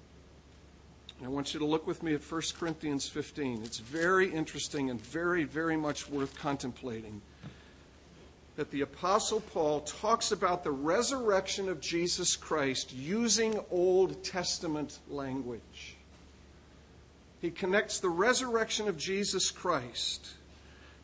I 1.24 1.30
want 1.30 1.54
you 1.54 1.60
to 1.62 1.66
look 1.66 1.88
with 1.88 2.04
me 2.04 2.14
at 2.14 2.22
1 2.22 2.42
Corinthians 2.60 3.08
15. 3.08 3.64
It's 3.64 3.78
very 3.78 4.30
interesting 4.30 4.90
and 4.90 5.00
very, 5.00 5.46
very 5.46 5.78
much 5.78 6.10
worth 6.10 6.36
contemplating 6.38 7.22
that 8.56 8.70
the 8.70 8.82
Apostle 8.82 9.42
Paul 9.42 9.82
talks 9.82 10.32
about 10.32 10.64
the 10.64 10.72
resurrection 10.72 11.70
of 11.70 11.82
Jesus 11.82 12.36
Christ 12.36 12.94
using 12.94 13.60
Old 13.72 14.24
Testament 14.24 15.00
language. 15.10 15.96
He 17.42 17.50
connects 17.50 18.00
the 18.00 18.10
resurrection 18.10 18.88
of 18.88 18.98
Jesus 18.98 19.50
Christ 19.50 20.36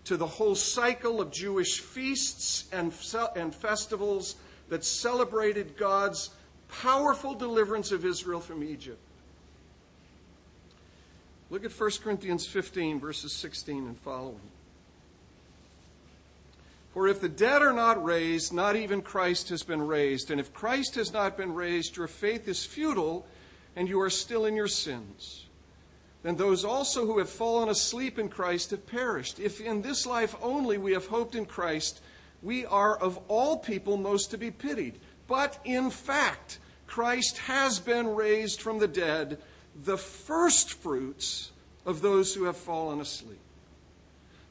to 0.05 0.15
the 0.15 0.27
whole 0.27 0.55
cycle 0.55 1.19
of 1.19 1.31
Jewish 1.31 1.81
feasts 1.81 2.69
and, 2.71 2.93
and 3.35 3.53
festivals 3.53 4.35
that 4.69 4.85
celebrated 4.85 5.75
God's 5.75 6.29
powerful 6.69 7.33
deliverance 7.33 7.91
of 7.91 8.05
Israel 8.05 8.39
from 8.39 8.63
Egypt. 8.63 8.99
Look 11.49 11.65
at 11.65 11.71
1 11.71 11.91
Corinthians 12.03 12.45
15, 12.45 12.99
verses 12.99 13.33
16 13.33 13.87
and 13.87 13.97
following. 13.97 14.39
For 16.93 17.07
if 17.07 17.21
the 17.21 17.29
dead 17.29 17.61
are 17.61 17.73
not 17.73 18.03
raised, 18.03 18.51
not 18.51 18.75
even 18.75 19.01
Christ 19.01 19.49
has 19.49 19.63
been 19.63 19.85
raised. 19.85 20.31
And 20.31 20.39
if 20.39 20.53
Christ 20.53 20.95
has 20.95 21.13
not 21.13 21.37
been 21.37 21.53
raised, 21.53 21.97
your 21.97 22.07
faith 22.07 22.47
is 22.47 22.65
futile, 22.65 23.27
and 23.75 23.87
you 23.87 24.01
are 24.01 24.09
still 24.09 24.45
in 24.45 24.55
your 24.55 24.67
sins. 24.67 25.45
Then 26.23 26.35
those 26.35 26.65
also 26.65 27.05
who 27.05 27.19
have 27.19 27.29
fallen 27.29 27.69
asleep 27.69 28.19
in 28.19 28.27
Christ 28.27 28.71
have 28.71 28.85
perished. 28.87 29.39
If 29.39 29.61
in 29.61 29.81
this 29.81 30.05
life 30.05 30.35
only 30.41 30.77
we 30.77 30.93
have 30.93 31.07
hoped 31.07 31.35
in 31.35 31.45
Christ, 31.45 32.01
we 32.41 32.65
are 32.65 32.97
of 32.97 33.19
all 33.27 33.57
people 33.57 33.95
most 33.95 34.31
to 34.31 34.37
be 34.37 34.51
pitied. 34.51 34.99
But 35.27 35.59
in 35.63 35.91
fact, 35.91 36.59
Christ 36.87 37.37
has 37.39 37.79
been 37.79 38.07
raised 38.15 38.61
from 38.61 38.79
the 38.79 38.87
dead 38.87 39.37
the 39.83 39.97
first 39.97 40.73
fruits 40.73 41.51
of 41.85 42.01
those 42.01 42.33
who 42.33 42.45
have 42.45 42.57
fallen 42.57 42.99
asleep. 42.99 43.39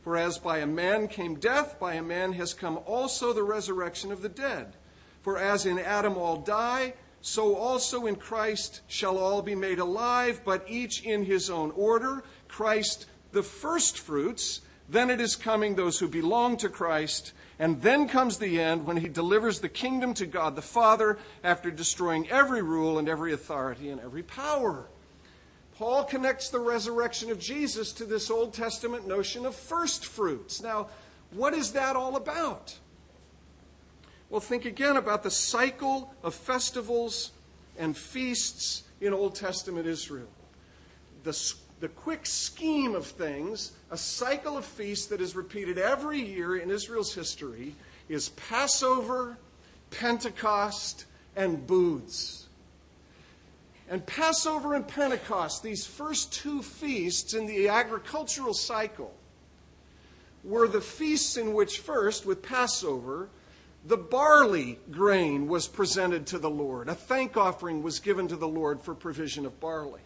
For 0.08 0.16
as 0.16 0.38
by 0.38 0.60
a 0.60 0.66
man 0.66 1.06
came 1.06 1.34
death, 1.34 1.78
by 1.78 1.92
a 1.92 2.02
man 2.02 2.32
has 2.32 2.54
come 2.54 2.78
also 2.86 3.34
the 3.34 3.42
resurrection 3.42 4.10
of 4.10 4.22
the 4.22 4.30
dead. 4.30 4.72
For 5.20 5.36
as 5.36 5.66
in 5.66 5.78
Adam 5.78 6.16
all 6.16 6.38
die, 6.38 6.94
so 7.20 7.54
also 7.54 8.06
in 8.06 8.16
Christ 8.16 8.80
shall 8.86 9.18
all 9.18 9.42
be 9.42 9.54
made 9.54 9.78
alive, 9.78 10.40
but 10.46 10.64
each 10.66 11.02
in 11.02 11.26
his 11.26 11.50
own 11.50 11.72
order. 11.72 12.24
Christ 12.48 13.04
the 13.32 13.42
first 13.42 13.98
fruits, 13.98 14.62
then 14.88 15.10
it 15.10 15.20
is 15.20 15.36
coming 15.36 15.74
those 15.74 15.98
who 15.98 16.08
belong 16.08 16.56
to 16.56 16.70
Christ, 16.70 17.34
And 17.58 17.82
then 17.82 18.08
comes 18.08 18.38
the 18.38 18.58
end 18.62 18.86
when 18.86 18.96
he 18.96 19.08
delivers 19.08 19.60
the 19.60 19.68
kingdom 19.68 20.14
to 20.14 20.26
God 20.26 20.56
the 20.56 20.62
Father 20.62 21.18
after 21.44 21.70
destroying 21.70 22.30
every 22.30 22.62
rule 22.62 22.98
and 22.98 23.10
every 23.10 23.34
authority 23.34 23.90
and 23.90 24.00
every 24.00 24.22
power. 24.22 24.88
Paul 25.78 26.02
connects 26.02 26.48
the 26.48 26.58
resurrection 26.58 27.30
of 27.30 27.38
Jesus 27.38 27.92
to 27.92 28.04
this 28.04 28.32
Old 28.32 28.52
Testament 28.52 29.06
notion 29.06 29.46
of 29.46 29.54
first 29.54 30.06
fruits. 30.06 30.60
Now, 30.60 30.88
what 31.30 31.54
is 31.54 31.70
that 31.72 31.94
all 31.94 32.16
about? 32.16 32.76
Well, 34.28 34.40
think 34.40 34.64
again 34.64 34.96
about 34.96 35.22
the 35.22 35.30
cycle 35.30 36.12
of 36.24 36.34
festivals 36.34 37.30
and 37.78 37.96
feasts 37.96 38.82
in 39.00 39.14
Old 39.14 39.36
Testament 39.36 39.86
Israel. 39.86 40.26
The, 41.22 41.54
the 41.78 41.88
quick 41.88 42.26
scheme 42.26 42.96
of 42.96 43.06
things, 43.06 43.70
a 43.92 43.96
cycle 43.96 44.56
of 44.56 44.64
feasts 44.64 45.06
that 45.06 45.20
is 45.20 45.36
repeated 45.36 45.78
every 45.78 46.20
year 46.20 46.56
in 46.56 46.72
Israel's 46.72 47.14
history, 47.14 47.72
is 48.08 48.30
Passover, 48.30 49.38
Pentecost, 49.92 51.04
and 51.36 51.64
Booths. 51.68 52.47
And 53.90 54.04
Passover 54.04 54.74
and 54.74 54.86
Pentecost, 54.86 55.62
these 55.62 55.86
first 55.86 56.32
two 56.32 56.62
feasts 56.62 57.32
in 57.32 57.46
the 57.46 57.68
agricultural 57.68 58.54
cycle, 58.54 59.14
were 60.44 60.68
the 60.68 60.80
feasts 60.80 61.36
in 61.36 61.54
which, 61.54 61.78
first, 61.78 62.26
with 62.26 62.42
Passover, 62.42 63.28
the 63.86 63.96
barley 63.96 64.78
grain 64.90 65.48
was 65.48 65.66
presented 65.66 66.26
to 66.26 66.38
the 66.38 66.50
Lord. 66.50 66.88
A 66.88 66.94
thank 66.94 67.36
offering 67.36 67.82
was 67.82 67.98
given 67.98 68.28
to 68.28 68.36
the 68.36 68.48
Lord 68.48 68.82
for 68.82 68.94
provision 68.94 69.46
of 69.46 69.58
barley. 69.60 70.00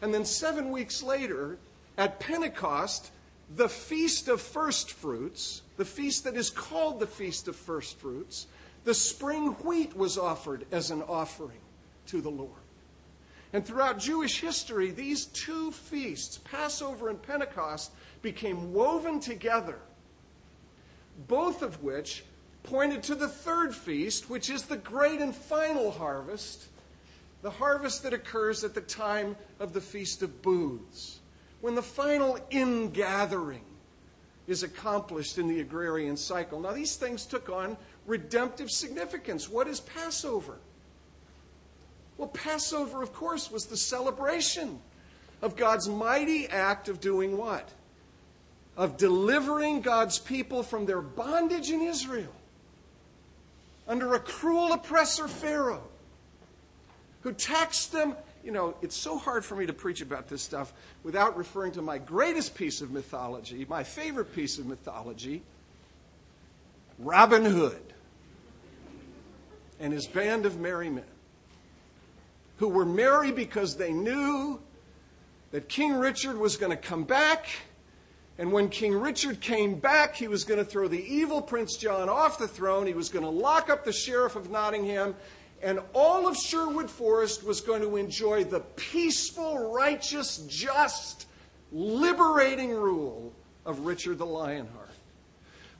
And 0.00 0.14
then 0.14 0.24
seven 0.24 0.70
weeks 0.70 1.02
later, 1.02 1.58
at 1.96 2.20
Pentecost, 2.20 3.10
the 3.56 3.68
Feast 3.68 4.28
of 4.28 4.40
First 4.40 4.92
Fruits, 4.92 5.62
the 5.76 5.84
feast 5.84 6.24
that 6.24 6.36
is 6.36 6.50
called 6.50 7.00
the 7.00 7.06
Feast 7.06 7.48
of 7.48 7.56
First 7.56 7.98
Fruits, 7.98 8.46
the 8.84 8.94
spring 8.94 9.48
wheat 9.64 9.96
was 9.96 10.16
offered 10.16 10.66
as 10.70 10.90
an 10.90 11.02
offering 11.02 11.60
to 12.06 12.20
the 12.20 12.30
Lord. 12.30 12.57
And 13.52 13.64
throughout 13.64 13.98
Jewish 13.98 14.40
history, 14.40 14.90
these 14.90 15.26
two 15.26 15.70
feasts, 15.72 16.38
Passover 16.38 17.08
and 17.08 17.20
Pentecost, 17.22 17.92
became 18.20 18.72
woven 18.74 19.20
together, 19.20 19.78
both 21.26 21.62
of 21.62 21.82
which 21.82 22.24
pointed 22.62 23.02
to 23.04 23.14
the 23.14 23.28
third 23.28 23.74
feast, 23.74 24.28
which 24.28 24.50
is 24.50 24.64
the 24.64 24.76
great 24.76 25.20
and 25.20 25.34
final 25.34 25.90
harvest, 25.90 26.66
the 27.40 27.50
harvest 27.50 28.02
that 28.02 28.12
occurs 28.12 28.64
at 28.64 28.74
the 28.74 28.80
time 28.82 29.36
of 29.60 29.72
the 29.72 29.80
Feast 29.80 30.22
of 30.22 30.42
Booths, 30.42 31.20
when 31.60 31.74
the 31.74 31.82
final 31.82 32.38
ingathering 32.50 33.64
is 34.46 34.62
accomplished 34.62 35.38
in 35.38 35.48
the 35.48 35.60
agrarian 35.60 36.16
cycle. 36.16 36.60
Now, 36.60 36.72
these 36.72 36.96
things 36.96 37.24
took 37.26 37.48
on 37.48 37.76
redemptive 38.06 38.70
significance. 38.70 39.48
What 39.48 39.68
is 39.68 39.80
Passover? 39.80 40.58
Well, 42.18 42.28
Passover, 42.28 43.02
of 43.02 43.14
course, 43.14 43.50
was 43.50 43.66
the 43.66 43.76
celebration 43.76 44.80
of 45.40 45.56
God's 45.56 45.88
mighty 45.88 46.48
act 46.48 46.88
of 46.88 47.00
doing 47.00 47.38
what? 47.38 47.68
Of 48.76 48.96
delivering 48.96 49.80
God's 49.80 50.18
people 50.18 50.62
from 50.62 50.84
their 50.84 51.00
bondage 51.00 51.70
in 51.70 51.80
Israel 51.80 52.34
under 53.86 54.14
a 54.14 54.20
cruel 54.20 54.72
oppressor, 54.72 55.28
Pharaoh, 55.28 55.88
who 57.22 57.32
taxed 57.32 57.92
them. 57.92 58.14
You 58.44 58.50
know, 58.50 58.74
it's 58.82 58.96
so 58.96 59.16
hard 59.16 59.44
for 59.44 59.56
me 59.56 59.66
to 59.66 59.72
preach 59.72 60.00
about 60.00 60.28
this 60.28 60.42
stuff 60.42 60.72
without 61.04 61.36
referring 61.36 61.72
to 61.72 61.82
my 61.82 61.98
greatest 61.98 62.54
piece 62.54 62.80
of 62.80 62.90
mythology, 62.90 63.64
my 63.68 63.84
favorite 63.84 64.34
piece 64.34 64.58
of 64.58 64.66
mythology 64.66 65.42
Robin 66.98 67.44
Hood 67.44 67.92
and 69.78 69.92
his 69.92 70.06
band 70.06 70.46
of 70.46 70.58
merry 70.58 70.90
men 70.90 71.04
who 72.58 72.68
were 72.68 72.84
merry 72.84 73.32
because 73.32 73.76
they 73.76 73.92
knew 73.92 74.60
that 75.50 75.68
King 75.68 75.94
Richard 75.94 76.36
was 76.36 76.56
going 76.56 76.70
to 76.70 76.76
come 76.76 77.04
back. 77.04 77.46
And 78.36 78.52
when 78.52 78.68
King 78.68 78.94
Richard 78.94 79.40
came 79.40 79.78
back, 79.78 80.14
he 80.14 80.28
was 80.28 80.44
going 80.44 80.58
to 80.58 80.64
throw 80.64 80.86
the 80.86 81.02
evil 81.02 81.40
Prince 81.40 81.76
John 81.76 82.08
off 82.08 82.38
the 82.38 82.46
throne. 82.46 82.86
He 82.86 82.94
was 82.94 83.08
going 83.08 83.24
to 83.24 83.30
lock 83.30 83.70
up 83.70 83.84
the 83.84 83.92
Sheriff 83.92 84.36
of 84.36 84.50
Nottingham. 84.50 85.14
And 85.62 85.80
all 85.92 86.28
of 86.28 86.36
Sherwood 86.36 86.90
Forest 86.90 87.44
was 87.44 87.60
going 87.60 87.82
to 87.82 87.96
enjoy 87.96 88.44
the 88.44 88.60
peaceful, 88.60 89.72
righteous, 89.72 90.38
just, 90.48 91.26
liberating 91.72 92.70
rule 92.70 93.32
of 93.66 93.80
Richard 93.80 94.18
the 94.18 94.26
Lionheart. 94.26 94.88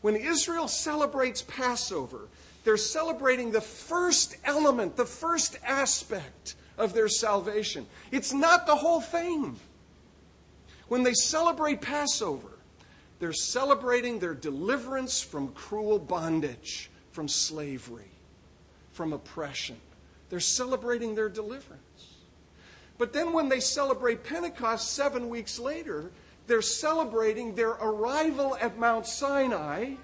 When 0.00 0.16
Israel 0.16 0.68
celebrates 0.68 1.42
Passover, 1.42 2.28
they're 2.64 2.76
celebrating 2.76 3.50
the 3.50 3.60
first 3.60 4.36
element, 4.44 4.96
the 4.96 5.06
first 5.06 5.58
aspect 5.64 6.54
of 6.78 6.94
their 6.94 7.08
salvation. 7.08 7.86
It's 8.10 8.32
not 8.32 8.66
the 8.66 8.76
whole 8.76 9.00
thing. 9.00 9.58
When 10.88 11.02
they 11.02 11.12
celebrate 11.12 11.82
Passover, 11.82 12.58
they're 13.18 13.32
celebrating 13.32 14.18
their 14.18 14.34
deliverance 14.34 15.20
from 15.20 15.48
cruel 15.48 15.98
bondage, 15.98 16.88
from 17.10 17.28
slavery, 17.28 18.10
from 18.92 19.12
oppression. 19.12 19.76
They're 20.30 20.40
celebrating 20.40 21.14
their 21.14 21.28
deliverance. 21.28 21.82
But 22.96 23.12
then 23.12 23.32
when 23.32 23.48
they 23.48 23.60
celebrate 23.60 24.24
Pentecost 24.24 24.92
seven 24.92 25.28
weeks 25.28 25.58
later, 25.58 26.10
they're 26.46 26.62
celebrating 26.62 27.54
their 27.54 27.70
arrival 27.70 28.56
at 28.60 28.78
Mount 28.78 29.06
Sinai, 29.06 29.94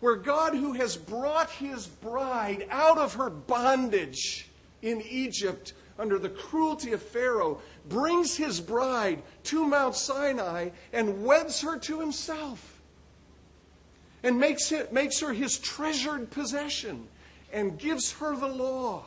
where 0.00 0.16
God, 0.16 0.54
who 0.54 0.72
has 0.72 0.96
brought 0.96 1.50
his 1.50 1.86
bride 1.86 2.66
out 2.70 2.98
of 2.98 3.14
her 3.14 3.30
bondage 3.30 4.48
in 4.84 5.02
Egypt 5.02 5.72
under 5.98 6.18
the 6.18 6.28
cruelty 6.28 6.92
of 6.92 7.02
Pharaoh, 7.02 7.60
brings 7.88 8.36
his 8.36 8.60
bride 8.60 9.22
to 9.44 9.66
Mount 9.66 9.94
Sinai 9.94 10.70
and 10.92 11.24
weds 11.24 11.60
her 11.60 11.78
to 11.78 12.00
himself 12.00 12.80
and 14.22 14.38
makes, 14.38 14.72
it, 14.72 14.92
makes 14.92 15.20
her 15.20 15.32
his 15.32 15.58
treasured 15.58 16.30
possession 16.30 17.06
and 17.52 17.78
gives 17.78 18.12
her 18.12 18.36
the 18.36 18.48
law 18.48 19.04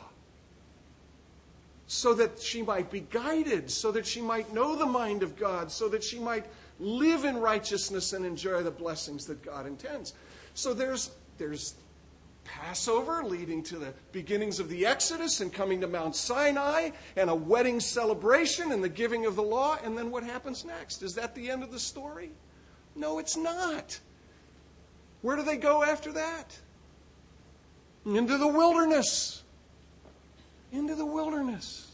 so 1.86 2.14
that 2.14 2.40
she 2.40 2.62
might 2.62 2.90
be 2.90 3.00
guided, 3.00 3.70
so 3.70 3.90
that 3.92 4.06
she 4.06 4.20
might 4.20 4.52
know 4.52 4.76
the 4.76 4.86
mind 4.86 5.22
of 5.22 5.36
God, 5.36 5.70
so 5.70 5.88
that 5.88 6.04
she 6.04 6.18
might 6.18 6.46
live 6.78 7.24
in 7.24 7.38
righteousness 7.38 8.12
and 8.12 8.24
enjoy 8.24 8.62
the 8.62 8.70
blessings 8.70 9.26
that 9.26 9.42
God 9.42 9.66
intends. 9.66 10.14
So 10.54 10.74
there's, 10.74 11.10
there's 11.38 11.74
Passover, 12.48 13.22
leading 13.22 13.62
to 13.64 13.78
the 13.78 13.92
beginnings 14.10 14.58
of 14.58 14.68
the 14.68 14.86
Exodus 14.86 15.40
and 15.40 15.52
coming 15.52 15.80
to 15.82 15.86
Mount 15.86 16.16
Sinai, 16.16 16.90
and 17.16 17.30
a 17.30 17.34
wedding 17.34 17.78
celebration 17.78 18.72
and 18.72 18.82
the 18.82 18.88
giving 18.88 19.26
of 19.26 19.36
the 19.36 19.42
law. 19.42 19.78
And 19.84 19.96
then 19.96 20.10
what 20.10 20.24
happens 20.24 20.64
next? 20.64 21.02
Is 21.02 21.14
that 21.14 21.34
the 21.34 21.50
end 21.50 21.62
of 21.62 21.70
the 21.70 21.78
story? 21.78 22.30
No, 22.96 23.18
it's 23.18 23.36
not. 23.36 24.00
Where 25.22 25.36
do 25.36 25.42
they 25.42 25.56
go 25.56 25.84
after 25.84 26.12
that? 26.12 26.58
Into 28.06 28.38
the 28.38 28.48
wilderness. 28.48 29.42
Into 30.72 30.94
the 30.94 31.06
wilderness 31.06 31.88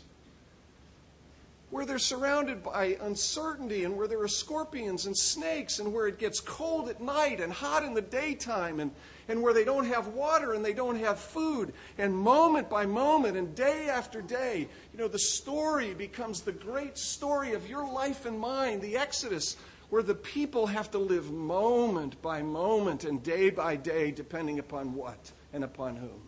where 1.74 1.84
they're 1.84 1.98
surrounded 1.98 2.62
by 2.62 2.96
uncertainty 3.02 3.82
and 3.82 3.96
where 3.96 4.06
there 4.06 4.20
are 4.20 4.28
scorpions 4.28 5.06
and 5.06 5.16
snakes 5.16 5.80
and 5.80 5.92
where 5.92 6.06
it 6.06 6.20
gets 6.20 6.38
cold 6.38 6.88
at 6.88 7.00
night 7.00 7.40
and 7.40 7.52
hot 7.52 7.82
in 7.82 7.94
the 7.94 8.00
daytime 8.00 8.78
and, 8.78 8.92
and 9.28 9.42
where 9.42 9.52
they 9.52 9.64
don't 9.64 9.86
have 9.86 10.08
water 10.08 10.52
and 10.52 10.64
they 10.64 10.72
don't 10.72 10.98
have 10.98 11.18
food. 11.18 11.72
And 11.98 12.16
moment 12.16 12.68
by 12.68 12.86
moment 12.86 13.36
and 13.36 13.54
day 13.54 13.88
after 13.88 14.20
day, 14.20 14.68
you 14.92 14.98
know, 14.98 15.08
the 15.08 15.18
story 15.18 15.94
becomes 15.94 16.40
the 16.40 16.52
great 16.52 16.98
story 16.98 17.52
of 17.52 17.68
your 17.68 17.90
life 17.90 18.26
and 18.26 18.38
mine, 18.38 18.80
the 18.80 18.96
Exodus, 18.96 19.56
where 19.90 20.02
the 20.02 20.14
people 20.14 20.66
have 20.66 20.90
to 20.92 20.98
live 20.98 21.30
moment 21.30 22.20
by 22.22 22.42
moment 22.42 23.04
and 23.04 23.22
day 23.22 23.50
by 23.50 23.76
day, 23.76 24.10
depending 24.10 24.58
upon 24.58 24.94
what 24.94 25.32
and 25.52 25.64
upon 25.64 25.96
whom. 25.96 26.22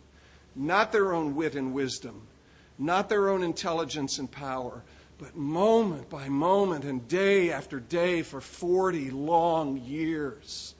Not 0.55 0.91
their 0.91 1.13
own 1.13 1.35
wit 1.35 1.55
and 1.55 1.73
wisdom, 1.73 2.21
not 2.77 3.09
their 3.09 3.29
own 3.29 3.43
intelligence 3.43 4.19
and 4.19 4.31
power 4.31 4.83
but 5.17 5.35
moment 5.35 6.09
by 6.09 6.29
moment 6.29 6.85
and 6.85 7.07
day 7.07 7.51
after 7.51 7.79
day 7.79 8.21
for 8.21 8.39
40 8.39 9.09
long 9.11 9.77
years, 9.77 10.75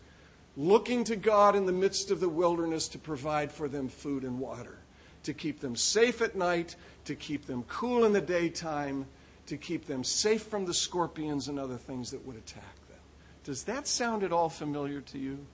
looking 0.58 1.04
to 1.04 1.16
God 1.16 1.56
in 1.56 1.68
the 1.68 1.72
midst 1.72 2.10
of 2.10 2.20
the 2.20 2.28
wilderness 2.28 2.88
to 2.90 2.98
provide 2.98 3.52
for 3.52 3.70
them 3.70 3.88
food 3.88 4.24
and 4.24 4.40
water, 4.40 4.80
to 5.24 5.34
keep 5.34 5.60
them 5.60 5.76
safe 5.76 6.22
at 6.22 6.36
night, 6.36 6.76
to 7.06 7.16
keep 7.16 7.46
them 7.46 7.64
cool 7.68 8.04
in 8.04 8.12
the 8.12 8.20
daytime, 8.20 9.06
to 9.46 9.56
keep 9.56 9.86
them 9.86 10.04
safe 10.04 10.42
from 10.44 10.66
the 10.66 10.74
scorpions 10.74 11.48
and 11.48 11.60
other 11.60 11.78
things 11.78 12.10
that 12.12 12.26
would 12.26 12.36
attack 12.36 12.76
them. 12.90 12.98
Does 13.44 13.64
that 13.64 13.88
sound 13.88 14.24
at 14.24 14.34
all 14.34 14.50
familiar 14.50 15.00
to 15.02 15.20
you? 15.20 15.46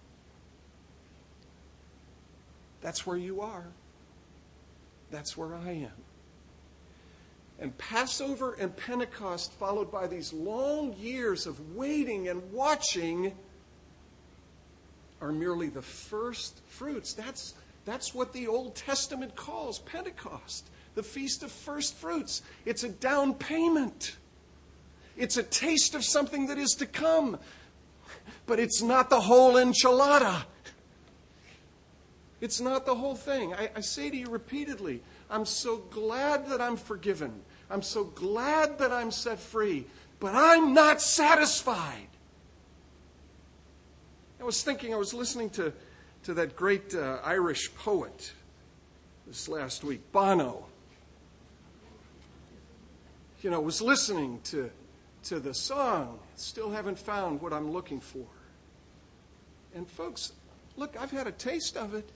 That's 2.82 3.06
where 3.06 3.18
you 3.18 3.42
are. 3.42 3.66
That's 5.12 5.38
where 5.38 5.54
I 5.54 5.72
am. 5.72 5.92
And 7.60 7.78
Passover 7.78 8.54
and 8.54 8.76
Pentecost, 8.76 9.54
followed 9.54 9.92
by 9.92 10.08
these 10.08 10.34
long 10.34 10.94
years 10.94 11.46
of 11.46 11.76
waiting 11.76 12.28
and 12.28 12.52
watching, 12.52 13.34
are 15.24 15.32
merely 15.32 15.70
the 15.70 15.82
first 15.82 16.60
fruits. 16.68 17.14
That's, 17.14 17.54
that's 17.86 18.14
what 18.14 18.34
the 18.34 18.48
Old 18.48 18.76
Testament 18.76 19.36
calls 19.36 19.80
Pentecost, 19.80 20.70
the 20.96 21.02
Feast 21.02 21.44
of 21.44 21.52
First 21.52 21.96
Fruits. 21.96 22.42
It's 22.66 22.84
a 22.84 22.90
down 22.90 23.34
payment, 23.34 24.18
it's 25.16 25.38
a 25.38 25.44
taste 25.44 25.96
of 25.96 26.04
something 26.04 26.48
that 26.48 26.58
is 26.58 26.72
to 26.80 26.86
come, 26.86 27.40
but 28.46 28.60
it's 28.60 28.82
not 28.82 29.10
the 29.10 29.22
whole 29.22 29.54
enchilada. 29.54 30.44
It's 32.42 32.60
not 32.60 32.86
the 32.86 32.96
whole 32.96 33.16
thing. 33.16 33.54
I, 33.54 33.70
I 33.78 33.80
say 33.80 34.10
to 34.10 34.18
you 34.18 34.28
repeatedly, 34.28 35.02
I'm 35.30 35.46
so 35.46 35.78
glad 35.78 36.50
that 36.50 36.60
I'm 36.60 36.76
forgiven. 36.76 37.42
I'm 37.70 37.82
so 37.82 38.04
glad 38.04 38.78
that 38.80 38.92
I'm 38.92 39.12
set 39.12 39.40
free, 39.40 39.86
but 40.20 40.36
I'm 40.36 40.74
not 40.74 41.02
satisfied. 41.02 42.10
I 44.44 44.46
was 44.46 44.62
thinking, 44.62 44.94
I 44.94 44.98
was 44.98 45.14
listening 45.14 45.50
to, 45.52 45.72
to 46.24 46.34
that 46.34 46.58
great 46.58 46.94
uh, 46.94 47.20
Irish 47.24 47.74
poet 47.76 48.34
this 49.26 49.48
last 49.48 49.86
week, 49.86 50.02
Bono. 50.12 50.66
You 53.42 53.52
know, 53.52 53.62
was 53.62 53.82
listening 53.82 54.42
to, 54.44 54.70
to 55.24 55.40
the 55.40 55.54
song, 55.54 56.20
Still 56.36 56.70
Haven't 56.70 57.00
Found 57.00 57.42
What 57.42 57.54
I'm 57.54 57.72
Looking 57.72 58.02
For. 58.02 58.26
And 59.74 59.90
folks, 59.90 60.34
look, 60.76 60.98
I've 61.00 61.12
had 61.12 61.26
a 61.26 61.32
taste 61.32 61.78
of 61.78 61.94
it, 61.94 62.10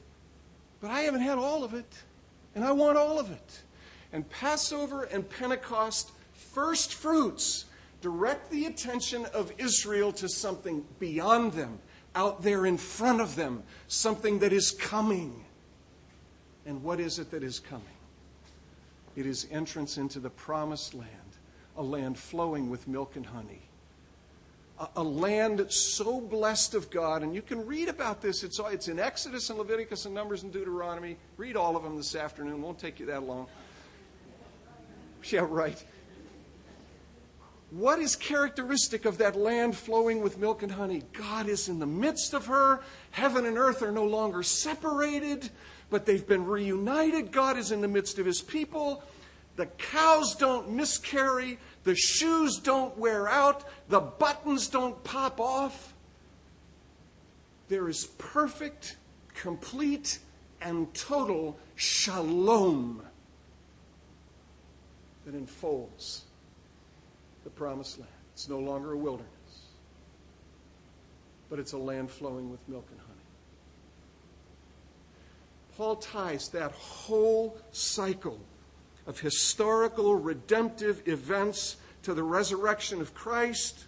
but 0.82 0.92
I 0.92 1.04
haven't 1.04 1.22
had 1.22 1.38
all 1.38 1.64
of 1.64 1.74
it, 1.74 2.04
and 2.56 2.66
I 2.66 2.74
want 2.74 2.98
all 2.98 3.22
of 3.22 3.32
it. 3.32 3.62
And 4.12 4.30
Passover 4.30 5.04
and 5.04 5.30
Pentecost, 5.30 6.12
first 6.34 6.94
fruits, 6.94 7.64
direct 8.02 8.52
the 8.52 8.66
attention 8.66 9.26
of 9.28 9.54
Israel 9.58 10.12
to 10.12 10.28
something 10.28 10.84
beyond 11.00 11.54
them, 11.54 11.80
out 12.18 12.42
there 12.42 12.66
in 12.66 12.78
front 12.78 13.22
of 13.22 13.36
them, 13.36 13.62
something 13.88 14.40
that 14.40 14.52
is 14.52 14.72
coming. 14.72 15.46
And 16.66 16.84
what 16.84 17.00
is 17.00 17.20
it 17.20 17.30
that 17.30 17.44
is 17.44 17.60
coming? 17.60 17.86
It 19.16 19.28
is 19.28 19.48
entrance 19.52 19.98
into 20.00 20.20
the 20.20 20.32
promised 20.32 20.96
land, 20.96 21.12
a 21.78 21.84
land 21.84 22.18
flowing 22.18 22.72
with 22.72 22.88
milk 22.88 23.16
and 23.16 23.26
honey. 23.26 23.62
A, 24.80 24.88
a 24.98 25.04
land 25.04 25.72
so 25.72 26.20
blessed 26.20 26.74
of 26.74 26.90
God, 26.90 27.22
and 27.22 27.36
you 27.36 27.44
can 27.44 27.64
read 27.68 27.88
about 27.88 28.20
this. 28.20 28.44
It's, 28.44 28.60
it's 28.60 28.88
in 28.88 28.98
Exodus 28.98 29.52
and 29.52 29.60
Leviticus 29.60 30.06
and 30.06 30.16
Numbers 30.16 30.42
and 30.42 30.52
Deuteronomy. 30.52 31.18
Read 31.38 31.56
all 31.56 31.76
of 31.76 31.84
them 31.84 31.98
this 31.98 32.16
afternoon. 32.16 32.64
Won't 32.64 32.80
take 32.80 33.00
you 33.00 33.06
that 33.06 33.24
long. 33.24 33.46
Yeah, 35.30 35.46
right. 35.48 35.84
What 37.70 38.00
is 38.00 38.16
characteristic 38.16 39.06
of 39.06 39.18
that 39.18 39.36
land 39.36 39.76
flowing 39.76 40.22
with 40.22 40.38
milk 40.38 40.64
and 40.64 40.72
honey? 40.72 41.04
God 41.12 41.50
is 41.50 41.68
in 41.68 41.80
the 41.80 41.86
midst 41.86 42.34
of 42.34 42.46
her. 42.46 42.82
Heaven 43.12 43.46
and 43.46 43.58
earth 43.58 43.82
are 43.82 43.92
no 43.92 44.06
longer 44.06 44.42
separated, 44.42 45.50
but 45.90 46.06
they've 46.06 46.26
been 46.26 46.46
reunited. 46.46 47.32
God 47.32 47.58
is 47.58 47.72
in 47.72 47.82
the 47.82 47.88
midst 47.88 48.20
of 48.20 48.26
his 48.26 48.42
people. 48.42 49.04
The 49.58 49.66
cows 49.66 50.36
don't 50.36 50.70
miscarry. 50.72 51.60
The 51.84 51.96
shoes 51.96 52.58
don't 52.58 52.98
wear 52.98 53.28
out. 53.28 53.66
The 53.90 54.00
buttons 54.00 54.70
don't 54.70 55.04
pop 55.04 55.42
off. 55.42 55.94
There 57.68 57.90
is 57.90 58.06
perfect, 58.18 58.96
complete, 59.34 60.20
and 60.62 60.94
total 60.94 61.58
shalom 61.76 63.02
that 65.26 65.36
enfolds 65.36 66.27
the 67.48 67.52
promised 67.52 67.98
land. 67.98 68.12
It's 68.34 68.50
no 68.50 68.60
longer 68.60 68.92
a 68.92 68.98
wilderness, 68.98 69.62
but 71.50 71.60
it's 71.60 71.72
a 71.72 71.78
land 71.78 72.12
flowing 72.12 72.52
with 72.52 72.60
milk 72.68 72.86
and 72.92 73.00
honey. 73.00 73.14
Paul 75.78 75.96
ties 75.96 76.50
that 76.50 76.74
whole 76.74 77.58
cycle 77.72 78.38
of 79.06 79.22
historical 79.22 80.16
redemptive 80.16 81.08
events 81.08 81.78
to 82.04 82.14
the 82.14 82.22
resurrection 82.22 83.00
of 83.00 83.14
Christ 83.14 83.86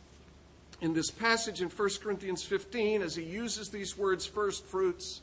in 0.80 0.94
this 0.94 1.12
passage 1.12 1.62
in 1.62 1.68
1 1.68 1.90
Corinthians 2.02 2.44
15 2.44 3.02
as 3.02 3.14
he 3.14 3.24
uses 3.24 3.70
these 3.70 3.98
words 3.98 4.26
first 4.26 4.64
fruits 4.64 5.20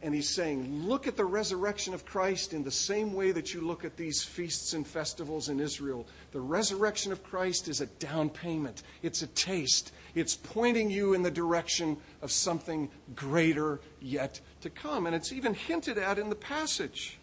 and 0.00 0.14
he's 0.14 0.28
saying, 0.28 0.86
look 0.86 1.08
at 1.08 1.16
the 1.16 1.24
resurrection 1.24 1.92
of 1.92 2.06
Christ 2.06 2.52
in 2.52 2.62
the 2.62 2.70
same 2.70 3.14
way 3.14 3.32
that 3.32 3.52
you 3.52 3.60
look 3.60 3.84
at 3.84 3.96
these 3.96 4.22
feasts 4.22 4.72
and 4.72 4.86
festivals 4.86 5.48
in 5.48 5.58
Israel. 5.58 6.06
The 6.30 6.40
resurrection 6.40 7.10
of 7.10 7.24
Christ 7.24 7.66
is 7.66 7.80
a 7.80 7.86
down 7.86 8.30
payment, 8.30 8.84
it's 9.02 9.22
a 9.22 9.26
taste. 9.28 9.92
It's 10.14 10.36
pointing 10.36 10.90
you 10.90 11.14
in 11.14 11.22
the 11.22 11.30
direction 11.30 11.96
of 12.22 12.32
something 12.32 12.88
greater 13.14 13.80
yet 14.00 14.40
to 14.62 14.70
come. 14.70 15.06
And 15.06 15.14
it's 15.14 15.32
even 15.32 15.54
hinted 15.54 15.98
at 15.98 16.18
in 16.18 16.28
the 16.28 16.34
passage. 16.34 17.18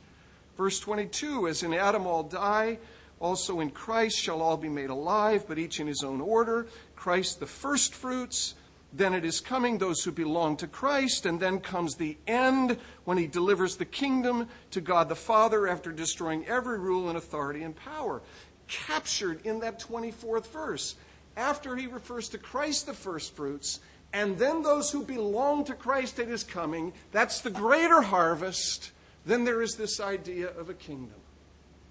Verse 0.56 0.80
22 0.80 1.48
As 1.48 1.64
in 1.64 1.74
Adam 1.74 2.06
all 2.06 2.24
die, 2.24 2.78
also 3.20 3.60
in 3.60 3.70
Christ 3.70 4.18
shall 4.18 4.42
all 4.42 4.58
be 4.58 4.70
made 4.70 4.90
alive, 4.90 5.46
but 5.48 5.60
each 5.60 5.80
in 5.80 5.88
his 5.88 6.04
own 6.04 6.22
order. 6.22 6.68
Christ 6.96 7.40
the 7.40 7.46
firstfruits 7.46 8.56
then 8.96 9.14
it 9.14 9.26
is 9.26 9.42
coming 9.42 9.78
those 9.78 10.04
who 10.04 10.12
belong 10.12 10.56
to 10.58 10.68
Christ, 10.68 11.26
and 11.26 11.38
then 11.38 11.60
comes 11.60 11.96
the 11.96 12.18
end 12.28 12.78
when 13.04 13.18
he 13.18 13.28
delivers 13.28 13.76
the 13.76 13.86
kingdom 13.86 14.48
to 14.72 14.80
God 14.80 15.10
the 15.10 15.16
Father 15.16 15.68
after 15.68 15.92
destroying 15.92 16.46
every 16.48 16.80
rule 16.80 17.10
and 17.10 17.18
authority 17.18 17.64
and 17.64 17.76
power. 17.76 18.22
Captured 18.68 19.46
in 19.46 19.60
that 19.60 19.82
24th 19.82 20.48
verse. 20.48 20.96
After 21.36 21.76
he 21.76 21.88
refers 21.88 22.30
to 22.30 22.38
Christ 22.38 22.86
the 22.86 22.94
firstfruits, 22.94 23.82
and 24.14 24.38
then 24.38 24.64
those 24.64 24.92
who 24.92 25.04
belong 25.04 25.66
to 25.66 25.74
Christ 25.74 26.20
at 26.20 26.30
his 26.30 26.46
coming, 26.46 26.94
that's 27.12 27.42
the 27.42 27.52
greater 27.52 28.02
harvest. 28.02 28.92
Then 29.26 29.44
there 29.44 29.62
is 29.62 29.76
this 29.76 30.00
idea 30.00 30.52
of 30.58 30.70
a 30.70 30.74
kingdom. 30.74 31.20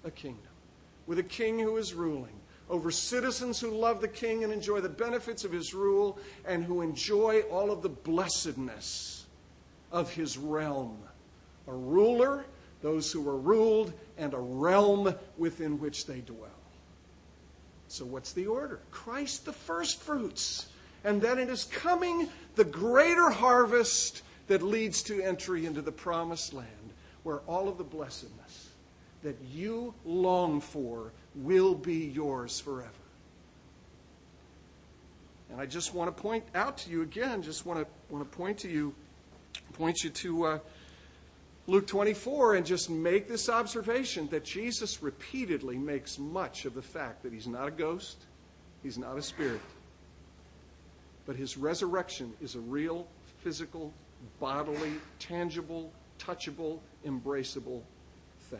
A 0.03 0.09
kingdom. 0.09 0.41
With 1.05 1.19
a 1.19 1.23
king 1.23 1.59
who 1.59 1.77
is 1.77 1.93
ruling 1.93 2.39
over 2.69 2.91
citizens 2.91 3.59
who 3.59 3.69
love 3.69 4.01
the 4.01 4.07
king 4.07 4.43
and 4.43 4.51
enjoy 4.51 4.81
the 4.81 4.89
benefits 4.89 5.43
of 5.43 5.51
his 5.51 5.73
rule 5.73 6.17
and 6.45 6.63
who 6.63 6.81
enjoy 6.81 7.41
all 7.51 7.71
of 7.71 7.81
the 7.81 7.89
blessedness 7.89 9.25
of 9.91 10.11
his 10.11 10.37
realm. 10.37 10.97
A 11.67 11.73
ruler, 11.73 12.45
those 12.81 13.11
who 13.11 13.27
are 13.29 13.37
ruled, 13.37 13.93
and 14.17 14.33
a 14.33 14.39
realm 14.39 15.15
within 15.37 15.79
which 15.79 16.05
they 16.05 16.21
dwell. 16.21 16.49
So, 17.87 18.03
what's 18.05 18.33
the 18.33 18.47
order? 18.47 18.79
Christ 18.91 19.45
the 19.45 19.53
firstfruits. 19.53 20.67
And 21.03 21.21
then 21.21 21.37
it 21.37 21.49
is 21.49 21.65
coming 21.65 22.29
the 22.55 22.63
greater 22.63 23.29
harvest 23.29 24.23
that 24.47 24.63
leads 24.63 25.03
to 25.03 25.21
entry 25.21 25.65
into 25.65 25.81
the 25.81 25.91
promised 25.91 26.53
land, 26.53 26.69
where 27.23 27.39
all 27.41 27.69
of 27.69 27.77
the 27.77 27.83
blessedness 27.83 28.69
that 29.23 29.37
you 29.51 29.93
long 30.03 30.61
for 30.61 31.11
will 31.35 31.75
be 31.75 32.05
yours 32.05 32.59
forever. 32.59 32.91
And 35.51 35.61
I 35.61 35.65
just 35.65 35.93
want 35.93 36.15
to 36.15 36.21
point 36.21 36.43
out 36.53 36.77
to 36.79 36.89
you 36.89 37.01
again, 37.01 37.41
just 37.41 37.65
want 37.65 37.79
to, 37.79 38.13
want 38.13 38.29
to 38.29 38.37
point 38.37 38.57
to 38.59 38.69
you, 38.69 38.93
point 39.73 40.03
you 40.03 40.09
to 40.09 40.45
uh, 40.45 40.59
Luke 41.67 41.87
24 41.87 42.55
and 42.55 42.65
just 42.65 42.89
make 42.89 43.27
this 43.27 43.49
observation 43.49 44.27
that 44.29 44.43
Jesus 44.43 45.01
repeatedly 45.01 45.77
makes 45.77 46.19
much 46.19 46.65
of 46.65 46.73
the 46.73 46.81
fact 46.81 47.23
that 47.23 47.33
he's 47.33 47.47
not 47.47 47.67
a 47.67 47.71
ghost, 47.71 48.17
he's 48.83 48.97
not 48.97 49.17
a 49.17 49.21
spirit, 49.21 49.61
but 51.25 51.35
his 51.35 51.57
resurrection 51.57 52.33
is 52.41 52.55
a 52.55 52.59
real, 52.59 53.07
physical, 53.41 53.91
bodily, 54.39 54.93
tangible, 55.19 55.91
touchable, 56.19 56.79
embraceable 57.05 57.81
thing. 58.49 58.59